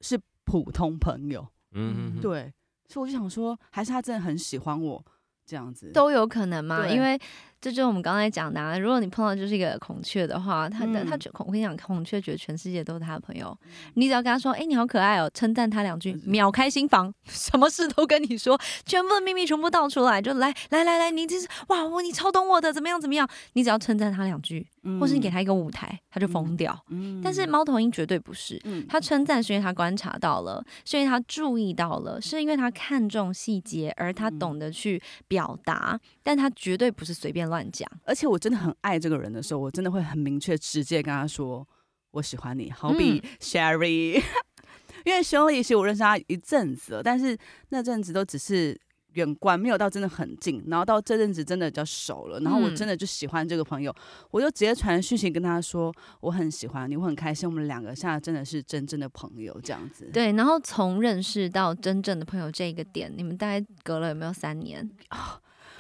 [0.01, 2.51] 是普通朋友，嗯，嗯，对，
[2.89, 5.05] 所以我就想说，还是他真的很喜欢我
[5.45, 7.21] 这样子，都有可能嘛，因为
[7.61, 11.07] 这就是我们刚才讲的、啊，如果你碰到就是一个孔雀的话，他的、嗯。
[11.07, 13.57] 他觉我跟你讲，孔雀觉得全世界都是他的朋友，
[13.95, 26.79] 你只要跟他说，哎、你好可爱哦，称赞他两句，嗯秒开心房， 什么事都跟你说，全部的秘密全部倒出来，就来来来来，你这是哇，我你超懂我的，怎么样怎么样，你只要称赞他两句，嗯或是你给他一个舞台，他就疯掉。
[26.91, 27.21] 嗯。
[27.23, 28.85] 但是猫头鹰绝对不是，嗯。
[28.89, 34.39] 他称赞是因为他观察到了，是因为他注意到了，是因为他看重细节，而他嗯。
[34.39, 37.91] 懂得去表达，但他绝对不是随便乱讲。
[38.05, 41.67] 而且我真的很爱这个人的时候，我真的会很明确、直接跟他说
[42.13, 42.71] 我喜欢你。
[42.71, 44.23] 好比 Sherry，
[45.05, 47.37] 因为 Sherry 其实我认识他一阵子了，但是
[47.71, 48.79] 那阵子都只是
[49.15, 50.63] 远观，没有到真的很近。
[50.67, 53.95] 然后到这阵子真的比较熟了，然后我嗯真的就喜欢这个朋友，
[54.31, 60.11] 我就直接传讯息跟他说我很喜欢你，我很开心，我们两个现在真的是真正的朋友这样子。
[60.13, 64.91] 对，然后从认识到真正的朋友这一个点，你们大概隔了有没有三年？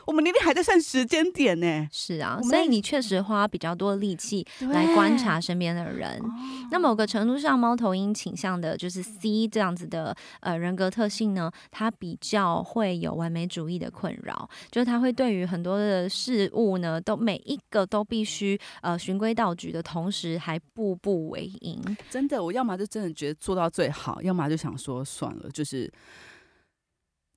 [0.07, 6.19] 我们明明还在算时间点呢，是啊，所以你确实花比较多力气对来观察身边的人。
[6.21, 6.25] 哦
[6.71, 21.81] 那某个程度上，猫头鹰倾向的就是 C 这样子的呃人格特性呢，它比较会有完美主义的困扰，就是它会对于很多的事物呢，都每一个都必须呃循规蹈矩的同时，还步步为营。
[22.11, 25.91] 真的，我要么就真的觉得做到最好，要么就想说算了，就是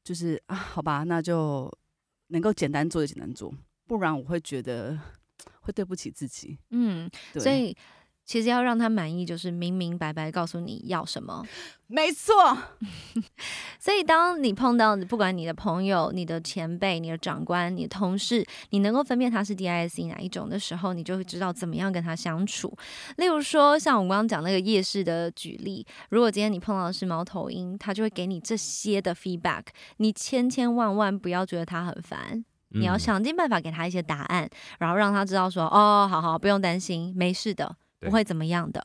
[0.04, 1.72] 就是啊，好吧，那就
[2.30, 3.54] 能够简单做就简单做，
[3.88, 4.98] 不然我会觉得
[5.62, 6.58] 会对不起自己。
[6.72, 7.76] 嗯，对，所以
[8.30, 11.44] 其实要让他满意，就是明明白白告诉你要什么。
[11.88, 12.56] 没错，
[13.82, 22.72] 所以，当你碰到不管你的朋友、你的前辈、你的长官、你的同事，你能够分辨他是 DISC 哪一种的时候，你就会知道怎么样跟他相处。
[23.18, 29.64] 例如说，像我们刚刚讲那个夜市的举例，如果今天你碰到的是猫头鹰，他就会给你这些的 feedback，
[29.98, 38.84] 你千千万万不要觉得他很烦，你要嗯想尽办法给他一些答案，然后让他知道说，哦，好好，不用担心，没事的，对不会怎么样的。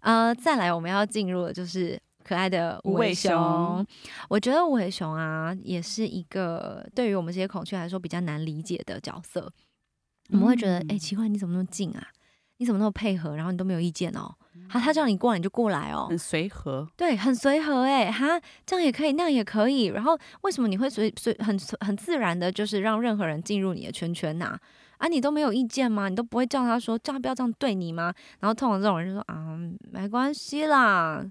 [0.00, 3.86] 呃，再来我们要进入的就是可爱的无无尾尾熊熊。
[4.28, 9.52] 我觉得无尾熊啊，也是一个对于我们这些孔雀来说比较难理解的角色。
[10.30, 12.06] 我们会觉得，哎、嗯奇怪，你怎么那么近啊？
[12.58, 13.34] 你怎么那么配合？
[13.36, 14.34] 然后你都没有意见哦？
[14.68, 19.84] 他他叫你过来你就过来哦，很随和，对，很随和哎，哈，这样也可以，那样也可以。
[19.86, 24.60] 然后为什么你会随随很很自然的，就是让任何人进入你的圈圈呐、啊？
[25.06, 26.08] 你都没有意见吗？
[26.08, 28.12] 你都不会叫他说叫他不要这样对你吗？
[28.40, 29.56] 然后通常这种人就说啊，
[29.92, 31.24] 没关系啦，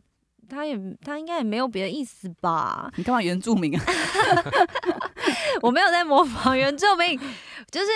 [0.48, 2.90] 他也他应该也没有别的意思吧？
[2.96, 3.84] 你干嘛原住民啊？
[5.62, 7.20] 我没有在模仿原住民，
[7.70, 7.88] 就是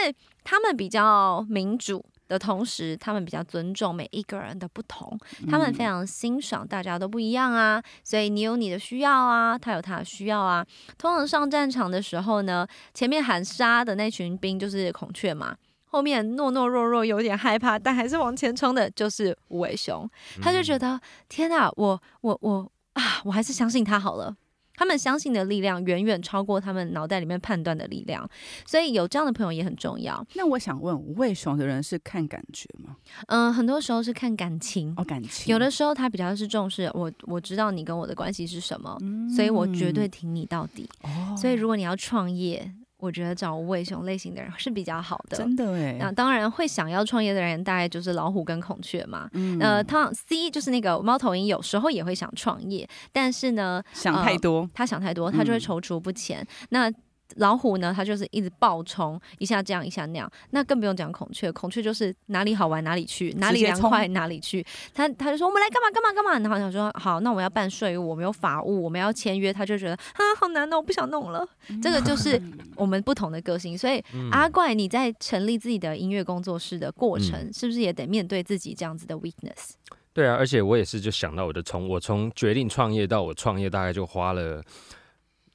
[0.44, 2.04] 他们比较民主。
[2.32, 5.20] 的同时，他们比较尊重每一个人的不同，
[5.50, 10.66] 他们非常欣赏大家都不一样啊，所以你有你的需要啊，他有他的需要啊。
[10.98, 20.10] 通常上战场的时候呢，前面喊杀的那群兵就是孔雀嘛，后面懦懦弱弱、有点害怕但还是往前冲的就是无尾熊。
[20.42, 24.34] 他就觉得得天哪，我我我啊，我还是相信他好了。
[24.82, 28.28] 他们相信的力量远远超过他们脑袋里面判断的力量，
[28.66, 30.26] 所以有这样的朋友也很重要。
[30.34, 32.96] 那我想问，为什么的人是看感觉吗？
[33.28, 34.92] 嗯，很多时候是看感情。
[34.98, 35.54] 哦，感情。
[35.54, 40.90] 有的时候他比较是重视我，我知道你跟我的关系是什么，嗯所以我绝对挺你到底。
[41.04, 45.36] 哦，所以如果你要创业，我觉得找无尾熊类型的人是比较好的。
[45.36, 49.28] 真的哎，那当然会想要创业的人，大概就是老虎跟孔雀嘛。
[49.34, 56.46] 嗯呃，他 C 就是那个猫头鹰，有时候也会想创业，但是呢，想太多，他想太多，他就会嗯踌躇不前。
[56.70, 56.92] 那
[57.38, 60.30] 老虎呢，它就是一直暴冲，一下这样一下那样。
[60.52, 64.66] 那更不用讲孔雀，孔雀就是哪里好玩哪里去，哪里凉快哪里去。
[64.94, 71.48] 他他就说我们来干嘛干嘛干嘛，然后想说好，那我们要办税务，我们有法务，我们要签约，他就觉得啊好难哦，我不想弄了。
[71.82, 72.42] 这个就是
[72.76, 79.72] 我们不同的个性，所以嗯阿怪你在成立自己的音乐工作室的过程，嗯是不是也得面对自己这样子的 weakness？
[80.14, 84.62] 对啊，而且我也是就想到我的从我从决定创业到我创业大概就花了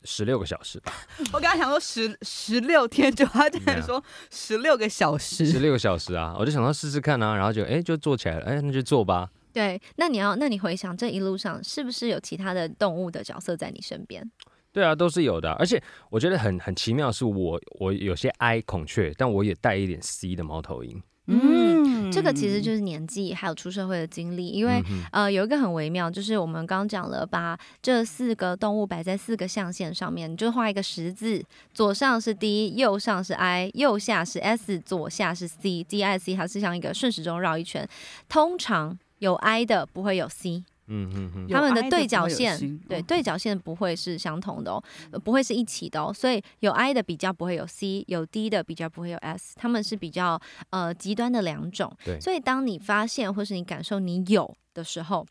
[0.06, 0.92] 十六个小时吧，
[1.34, 9.28] 我刚才想说十十六天，就他竟然说十六个小时，十六个小时啊，我就想到试试看啊，然后就哎就做起来了，哎那就做吧。
[9.52, 14.30] 对，那你要，那你回想这一路上，是不是有其他的动物的角色在你身边？
[14.70, 31.42] 对啊，都是有的啊、而且我觉得很很奇妙，是我我有些 I 孔雀，但我也带一点 C 的猫头鹰，嗯这个其实就是年纪还有出社会的经历，因为、嗯呃有一个很微妙，就是我们刚刚讲了，把这四个动物摆在四个象限上面，你就画一个十字，
[31.74, 37.88] 左上是 D，右上是 I，右下是 S，左下是 C，D I C 它是像一个顺时钟绕一圈，
[38.28, 40.64] 通常有 I 的不会有 C。
[40.88, 42.58] 嗯嗯嗯，他们的对角线
[42.88, 51.94] 对哦对角线不会是相同的哦，呃不会是一起的哦，所以有 I 的比较不会有 C，有 D 的比较不会有 S，他们是比较呃极端的两种。
[52.04, 52.20] 对。
[52.20, 55.26] 所以当你发现或是你感受你有的时候，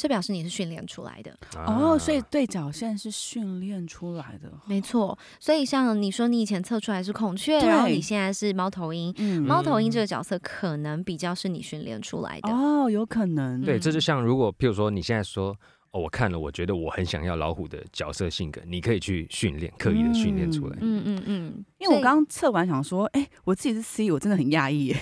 [0.00, 1.36] 这表示你是训练出来的，
[1.66, 5.18] 哦，所以啊对角线是训练出来的，没错。
[5.38, 12.50] 所以像你说你以前测出来是孔雀，然后你现在是猫头鹰，嗯猫头鹰这个角色可能比较是你训练出来的。
[12.50, 15.54] 哦，有可能，对，嗯这就像如果譬如说你现在说。
[15.92, 20.76] 哦，我看了，我觉得我很想要老虎的角色性格，你可以去训练，刻意的训练出来。
[20.80, 24.96] 嗯嗯嗯，因为我刚刚测完想说，哎，我自己是 C，我真的很压抑耶。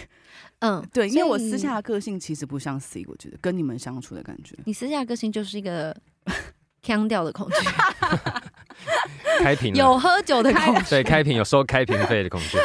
[0.61, 4.57] 嗯 对，因为我私下的个性其实不像 C，我觉得跟你们相处的感觉。
[4.65, 5.95] 你私下的个性就是一个
[6.83, 7.57] 腔调的恐惧。
[9.41, 12.59] 开瓶有喝酒的恐惧，对开瓶有收开瓶费的孔雀，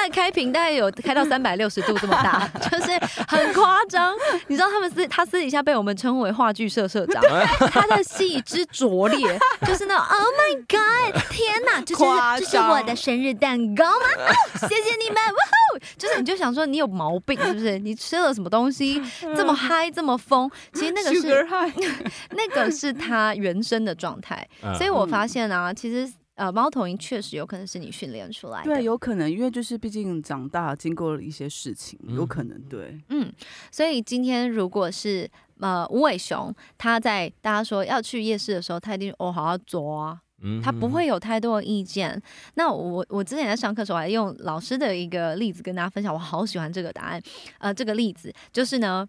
[0.00, 2.98] 它的开屏大概有开到 三百六十度这么大， 就是
[3.28, 4.14] 很夸张。
[4.46, 7.22] 你知道他们私他私底下被我们称为话剧社社长，
[7.70, 12.02] 他的戏之拙劣，就是那种 Oh my God，天哪，这是
[12.40, 14.06] 这是我的生日蛋糕吗？
[14.26, 15.42] 哦谢谢你们，哇
[15.74, 15.80] 哦！
[15.98, 17.78] 就是你就想说你有毛病是不是？
[17.78, 19.02] 你吃了什么东西
[19.36, 20.50] 这么嗨这么疯？
[20.72, 21.46] 其实那个是
[22.30, 26.10] 那个是他原生的状态，嗯所以我发现啊，其实。
[26.40, 28.64] 呃，猫头鹰确实有可能是你训练出来的。
[28.64, 32.98] 对，有可能，因为就是毕竟长大，经过了一些事情，有嗯可能对。
[33.10, 33.30] 嗯，
[33.70, 42.18] 所以今天如果是呃无尾熊，他在大家说要去夜市的时候，他一定哦好好抓啊，嗯他不会有太多的意见。
[42.54, 47.22] 那我我之前在上课的时候，还用老师的一个例子跟大家分享，我好喜欢这个答案。
[47.58, 49.06] 呃，这个例子就是呢，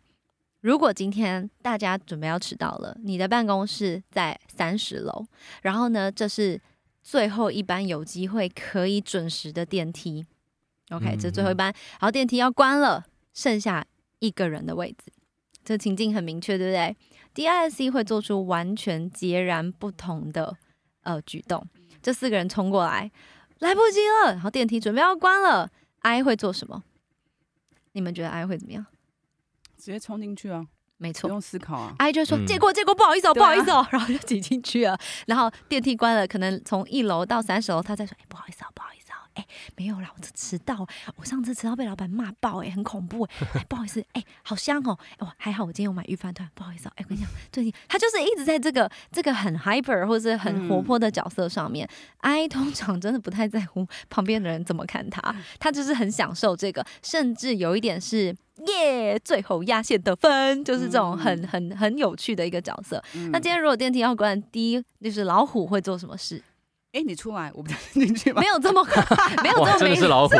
[0.59, 5.25] 如果今天大家准备要迟到了，你的办公室在三十楼，
[5.61, 6.59] 然后呢，这是
[7.01, 10.25] 最后一班有机会可以准时的电梯。
[10.89, 13.85] OK，这最后一班，然后电梯要关了，剩下
[14.19, 15.11] 一个人的位置，
[15.63, 16.95] 这情境很明确，对不对
[17.33, 20.57] ？DISC 会做出完全截然不同的
[21.03, 21.65] 呃举动。
[22.01, 23.09] 这四个人冲过来，
[23.59, 26.83] 来不及了，然后电梯准备要关了，I 会做什么？
[27.93, 28.85] 你们觉得 I 会怎么样？
[29.77, 30.67] 直接冲进去啊，不
[31.01, 31.93] 没错不用思考啊。
[31.97, 34.95] 阿姨就说嗯借过借过，不好意思哦， 不好意思哦，然后就挤进去了。
[35.25, 39.00] 然后电梯关了，可能从一楼到三十楼，他再说，哎，不好意思哦，不好意思
[39.75, 51.87] 没有啦，我这迟到，我上次迟到被老板骂爆，哎，很恐怖，哎， 哎不好意思，哎，好香哦，哎，我还好，我今天有买预饭团，不好意思啊，哎，我跟你讲，最近他就是一直在这个这个很 hyper 或者是很活泼的角色上面、
[52.19, 58.35] i 通常真的不太在乎旁边的人怎么看他，他就是很享受这个，甚至有一点是。
[58.67, 63.03] 耶最后压线得分，就是这种很嗯很很有趣的一个角色。
[63.15, 66.39] 嗯那今天如果电梯要关，第一就是老虎会做什么事？
[66.93, 68.47] 哎，你出来，我不想进去吗 没？
[68.47, 68.83] 有这么
[69.43, 70.35] 没有，这么没真的是老虎，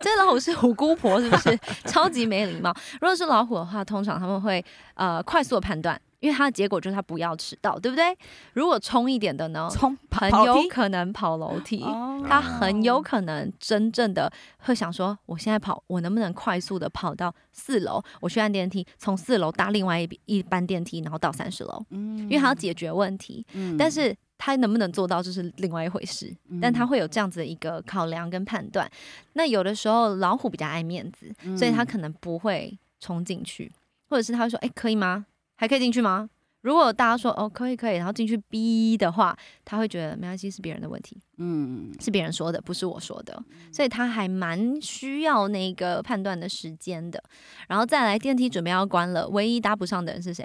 [0.00, 1.58] 这老虎是虎姑婆，是不是？
[1.84, 2.74] 超级没礼貌。
[3.00, 8.16] 如果是老虎的话，通常他们会呃快速的判断，因为它的结果就是它不要迟到，对不对？
[8.54, 11.82] 如果冲一点的呢，冲很有可能跑楼梯。
[11.82, 18.00] 哦他很有可能真正的会想说，我现在跑，我能不能快速的跑到四楼？
[18.20, 23.44] 我去按电梯，从四楼搭另外一一班电梯，然后到三十楼，嗯因为他要解决问题。
[23.54, 26.36] 嗯但是他能不能做到，这是另外一回事。
[26.60, 28.90] 但他会有这样子的一个考量跟判断。
[29.34, 33.70] 那有的时候老虎比较爱面子，嗯所以他可能不会冲进去，
[34.08, 35.26] 或者是他会说：“哎、可以吗？
[35.54, 36.28] 还可以进去吗？”
[36.62, 43.40] 如果大家说哦可以可以，然后进去逼的话，他会觉得没关系，是别人的问题，嗯是别人说的，不是我说的，
[43.72, 47.22] 所以他还蛮需要那个判断的时间的。
[47.68, 50.44] 然后再来，电梯准备要关了，唯一搭不上的人是谁？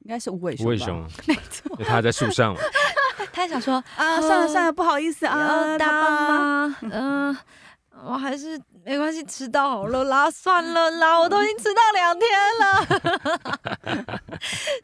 [0.00, 2.60] 应该是无尾熊吧，无尾熊， 没错，他在树上嘛，
[3.32, 5.98] 他想说 啊，算了算了，不好意思啊，要搭搭？
[6.68, 6.76] 吗？
[6.92, 7.36] 嗯、
[8.04, 12.28] 我还是没关系，迟到好了啦，算了啦， 我都已经迟到两天
[12.60, 12.86] 了。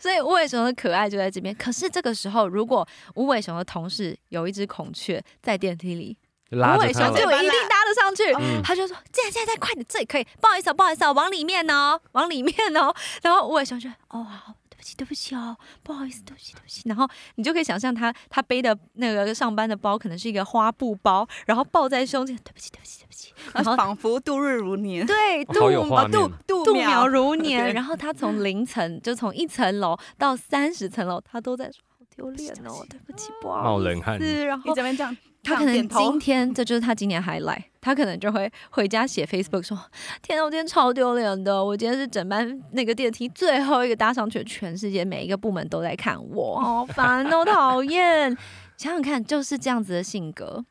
[0.00, 1.54] 所以无尾熊的可爱就在这边。
[1.54, 6.16] 可是这个时候，如果无尾熊的同事有一只孔雀在电梯里，
[6.50, 6.92] 无尾就拉着他了。
[6.92, 8.32] 熊就一定搭得上去。
[8.34, 14.54] 嗯他就说：“现在现在快点，这里可以，不好意思哦，不好意思哦，往里面哦，往里面哦。”然后无尾熊就哦好。
[14.82, 16.82] 对不起，对不起哦，不好意思，对不起，对不起。
[16.86, 23.32] 然后你就可以想象他他背的那个上班的包可能是一个花布包，然后抱在胸前，对不起，对不起，对不起。
[23.54, 27.72] 然后仿佛度日如年，对，度度度度秒如年。
[27.72, 31.70] 然后他从零层，就从一层楼到三十层楼，他都在
[32.14, 34.44] 丢脸哦，对不起，不好意冒冷汗，思。
[34.46, 39.78] 然后你这边这样，他可能今天这就是他今年还来，他可能就会回家写 Facebook 说
[40.22, 48.36] ：“天啊，我今天超丢脸的，我今天是整班那个电梯最后一个搭上去，全世界每一个部门都在看我，好烦哦，讨厌。”
[48.76, 50.64] 想想看，就是这样子的性格。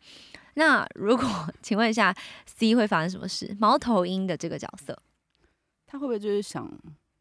[0.56, 1.26] 那如果
[1.62, 2.14] 请问一下
[2.46, 3.56] ，C 会发生什么事？
[3.58, 4.98] 猫头鹰的这个角色，
[5.88, 6.70] 他会不会就是想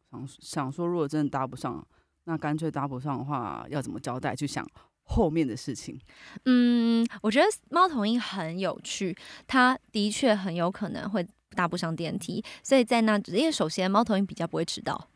[0.09, 1.85] 想想说，如果真的搭不上，
[2.25, 4.35] 那干脆搭不上的话，要怎么交代？
[4.35, 4.67] 去想
[5.03, 5.99] 后面的事情。
[6.45, 9.15] 嗯，我觉得猫头鹰很有趣，
[9.47, 15.09] 它的确很有可能会搭不上电梯，所以在那，因为首先猫头鹰比较不会迟到，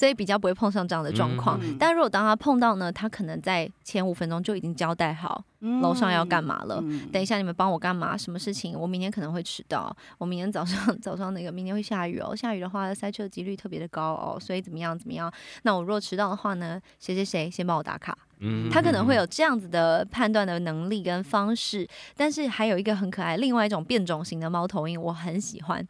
[0.00, 1.60] 所以比较不会碰上这样的状况。
[1.62, 5.44] 嗯但如果当他碰到呢，他可能在前五分钟就已经交代好
[5.82, 6.80] 楼上要干嘛了。
[6.82, 8.16] 嗯等一下，你们帮我干嘛？
[8.16, 8.78] 什么事情？
[8.80, 9.94] 我明天可能会迟到。
[10.16, 15.30] 我明天早上早上那个明天会下雨哦，下雨的话塞车的几率特别的高哦，所以怎么样怎么样？
[15.64, 18.16] 那我如果迟到的话呢，谁谁谁先帮我打卡。
[18.38, 21.86] 嗯他可能会有这样子的判断的能力跟方式，
[22.16, 25.86] 但是还有一个很可爱，另外一种变种型的猫头鹰，我很喜欢。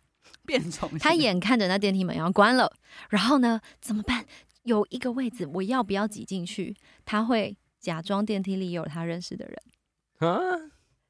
[0.50, 2.72] 变种， 他眼看着那电梯门要关了，
[3.08, 4.24] 然后呢怎么办？
[4.64, 6.76] 有一个位置，我要不要挤进去？
[7.04, 10.38] 他会假装电梯里有他认识的人，啊，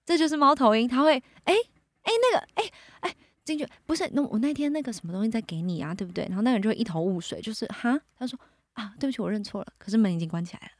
[0.04, 0.86] 这就是猫头鹰。
[0.86, 1.14] 他会
[1.44, 1.54] 哎
[2.02, 2.64] 哎那个哎
[3.00, 6.26] 哎进去，不是那我那天那个什么东西在给你啊，对不对？
[6.26, 8.38] 然后那个人就会一头雾水，就是哈，他说
[8.74, 10.72] 啊对不起，我认错了，可是门已经关起来了。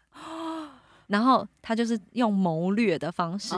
[1.11, 3.53] 然后他就是用谋略的方式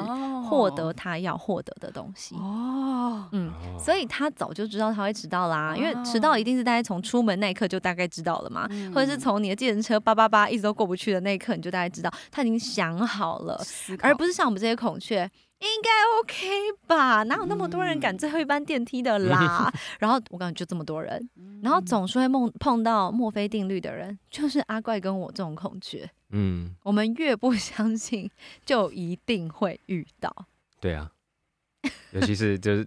[0.49, 2.35] 获得他要获得的东西。
[2.37, 3.79] 哦，嗯，哦。
[3.79, 8.91] 所以他早就知道他会迟到啦，因为哦迟到一定是大家从出门那一刻就大概知道了嘛，嗯。
[8.95, 13.63] 或者是从你的计程车叭叭叭一直都过不去的那一刻，你就大概知道他已经想好了，
[14.01, 15.31] 而不是像我们这些孔雀。
[15.63, 15.91] 应该
[16.21, 17.23] OK 吧？
[17.23, 19.73] 哪有那么多人赶最后一班电梯的啦？
[20.01, 21.31] 然后我感觉就这么多人，
[21.63, 26.09] 然后总是会梦碰到墨菲定律的人，就是阿怪跟我这种恐惧。
[26.31, 28.31] 嗯，我们越不相信，
[28.65, 30.35] 就一定会遇到。
[30.81, 31.11] 对啊，
[32.13, 32.87] 尤其是就是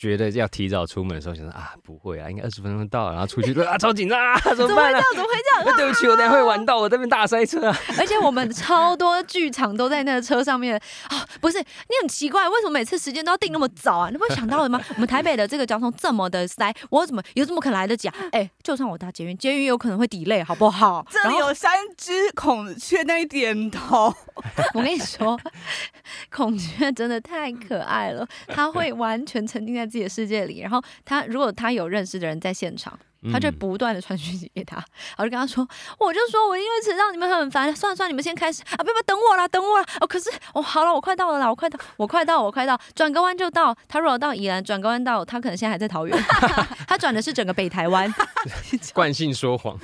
[0.00, 5.00] 觉得要提早出门的时候，想说啊不会啊，应该二十分钟到，然后出去就 啊超紧张啊， 怎么办啊？
[5.14, 5.76] 怎么会这样？
[5.76, 7.78] 对不起，我等下会晚到，我这边大塞车啊。
[7.98, 10.74] 而且我们超多剧场都在那个车上面
[11.08, 11.26] 啊！
[11.38, 14.08] 不是你很奇怪，为什么每次时间都要定那么早啊？
[14.08, 14.80] 你不会想到了吗？
[14.96, 18.14] 我们台北的这个交通这么的塞，我怎么有这么可能来得及啊？
[18.32, 21.04] 哎、就算我搭捷运，捷运有可能会 delay，好不好？
[21.10, 24.14] 这里有三只孔雀在那一点头，
[24.72, 25.38] 我跟你说，
[26.30, 30.60] 孔雀真的太可爱了，它会完全沉浸在自己的世界里。
[30.60, 32.96] 然后他如果他有认识的人在现场，
[33.30, 35.66] 他就嗯不断的传讯息给他，然后就跟他说，
[35.98, 39.86] 我就说我因为迟到，你们很烦，算了算了，你们先开始啊，不要不要等我啦，等我啦。
[40.00, 43.76] 哦，可是哦，好了，我快到了啦，我快到，我快到，我快到，转个弯就到。
[43.88, 46.18] 他如果到宜兰，转个弯到，他可能现在还在桃园，
[46.88, 48.10] 他转的是整个北台湾，
[48.94, 49.78] 惯性说谎，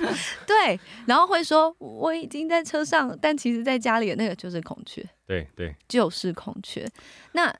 [0.47, 5.05] 对，然后会说我已经在车上，但其实在家里的那个就是孔雀。
[5.27, 6.89] 对对，就是孔雀。
[7.33, 7.53] 那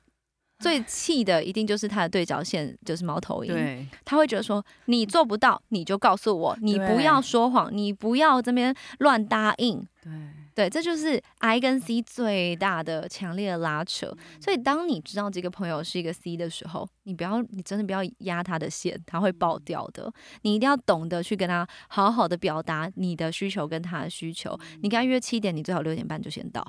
[0.60, 3.54] 最气的一定就是他的对角线，就是猫头鹰。
[3.54, 9.86] 对，他会觉得说，你做不到，你就告诉我，你不要说谎，你不要这边乱答应。
[10.02, 10.12] 对，
[10.56, 14.08] 对，这就是 I 跟 C 最大的强烈的拉扯。
[14.42, 20.12] 所以，当你知道这个朋友是一个 C 的时候，你不要，你真的不要压他的线，他会爆掉的。
[20.42, 24.58] 你一定要懂得去跟他好好的表达你的需求跟他的需求。
[24.82, 26.66] 你跟他约七点，你最好六点半就先到。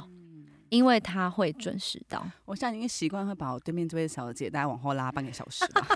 [0.71, 5.87] 因为他会准时到，我现在已经习惯会把我对面这位小姐大家往后拉半个小时了。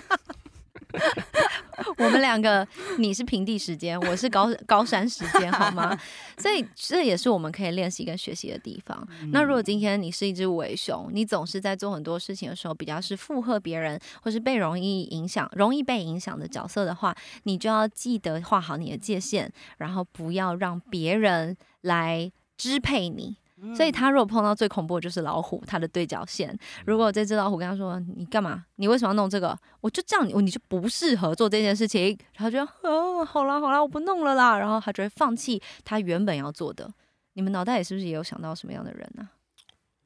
[1.97, 2.67] 我们两个，
[2.97, 5.97] 你是平地时间，我是高高山时间，好吗？
[6.37, 9.07] 所以这也是我们可以练习跟学习的地方。
[9.31, 23.37] 那如果今天你是一只无尾熊，你总是在做很多事情的时候比较是附和别人，或是被容易影响、容易被影响的角色的话，你就要记得画好你的界限，然后不要让别人来支配你。
[23.75, 26.57] 所以他如果碰到最恐怖的就是老虎，他的对角线。
[26.85, 28.65] 如果这只老虎跟他说：“你干嘛？
[28.75, 29.57] 你为什么要弄这个？
[29.81, 34.57] 我就这样，你你就不适合做这件事情。”然后就哦，好啦好啦，我不弄了啦。
[34.57, 36.91] 然后他就会放弃他原本要做的。
[37.33, 39.29] 你们脑袋里是不是也有想到什么样的人呢？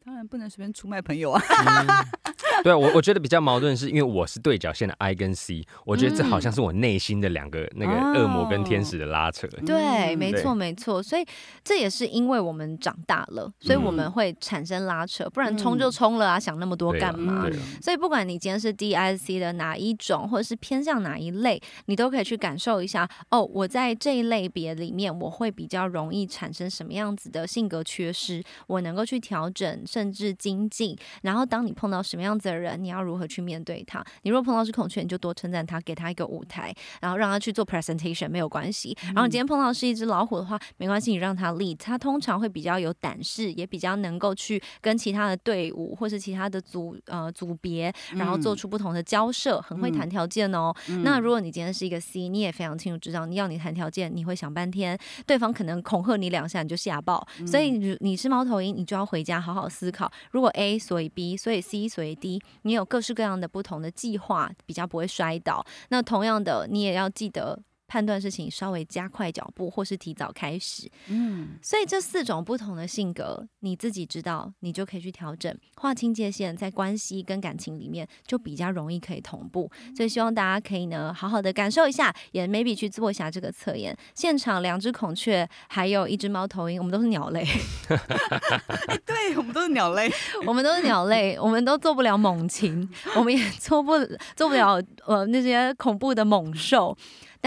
[0.08, 1.42] 当然不能随便出卖朋友啊。
[2.64, 9.48] 对啊，我我觉得比较矛盾，是因为我是对角线的 I 跟 C，我觉得这好像是我内心的两个那个恶魔跟天使的拉扯。
[9.66, 11.26] 对，没错没错，所以
[11.64, 17.46] 这也是因为我们长大了，所以我们会产生拉扯，不然冲就冲了啊，想那么多干嘛？
[17.82, 23.08] 所以不管你今天是 D I C 的哪一种，或者是偏向哪一类，你都可以去感受一下。
[23.30, 30.98] 哦，我在这一类别里面，我会比较容易产生什么样子的性格缺失，我能够去调整甚至精进。
[31.22, 32.48] 然后当你碰到什么样子。
[32.48, 34.02] 的人，你要如何去面对他？
[34.22, 38.96] 你如果碰到是孔雀，你就多称赞他，给他一个舞台，然后让他去做 presentation，没有关系。
[39.08, 50.74] 然后你今天碰到是一只老虎的话，没关系，你让他 lead，他通常会比较有胆识，也比较能够去跟其他的队伍或是其他的组呃组别，然后做出不同的交涉，很会谈条件哦。
[51.04, 57.28] 那如果你今天是一个 C，你也非常清楚知道，你要你谈条件，你会想半天，对方可能恐吓你两下，你就吓爆。
[57.46, 60.12] 所以你你是猫头鹰，你就要回家好好思思考。
[60.32, 62.42] 如果 A 所以 B，所以 C 所以 D。
[62.64, 65.66] 你有各式各样的不同的计划，比较不会摔倒。
[65.90, 67.58] 那同样的，你也要记得。
[67.88, 70.90] 判断事情稍微加快脚步，或是提早开始。
[71.08, 79.72] 嗯，所以这四种不同的性格，你自己知道，你就可以去调整，划清界限，在关系跟感情里面就比较容易可以同步。
[79.96, 83.98] 所以希望大家可以呢，好好的感受一下，也 maybe 去做一下这个测验。
[84.14, 87.46] 现场两只孔雀，还有一只猫头鹰，我们都是鸟类。
[89.06, 90.12] 对，我们都是鸟类，
[90.46, 93.94] 我们都是鸟类，我们都做不了猛禽，我们也做不
[94.36, 96.96] 做不了呃那些恐怖的猛兽。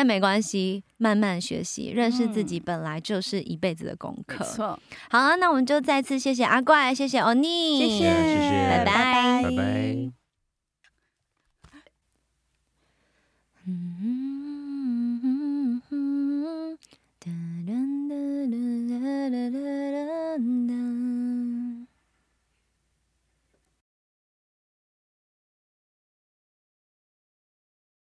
[0.01, 4.43] 但没关系，慢慢学习，认识自己本来就是一辈子的功课。
[4.43, 4.81] 没错，
[5.11, 8.05] 好，那我们就再次谢谢阿怪，谢谢欧尼，谢谢，谢
[8.49, 10.11] 谢，拜拜，拜拜。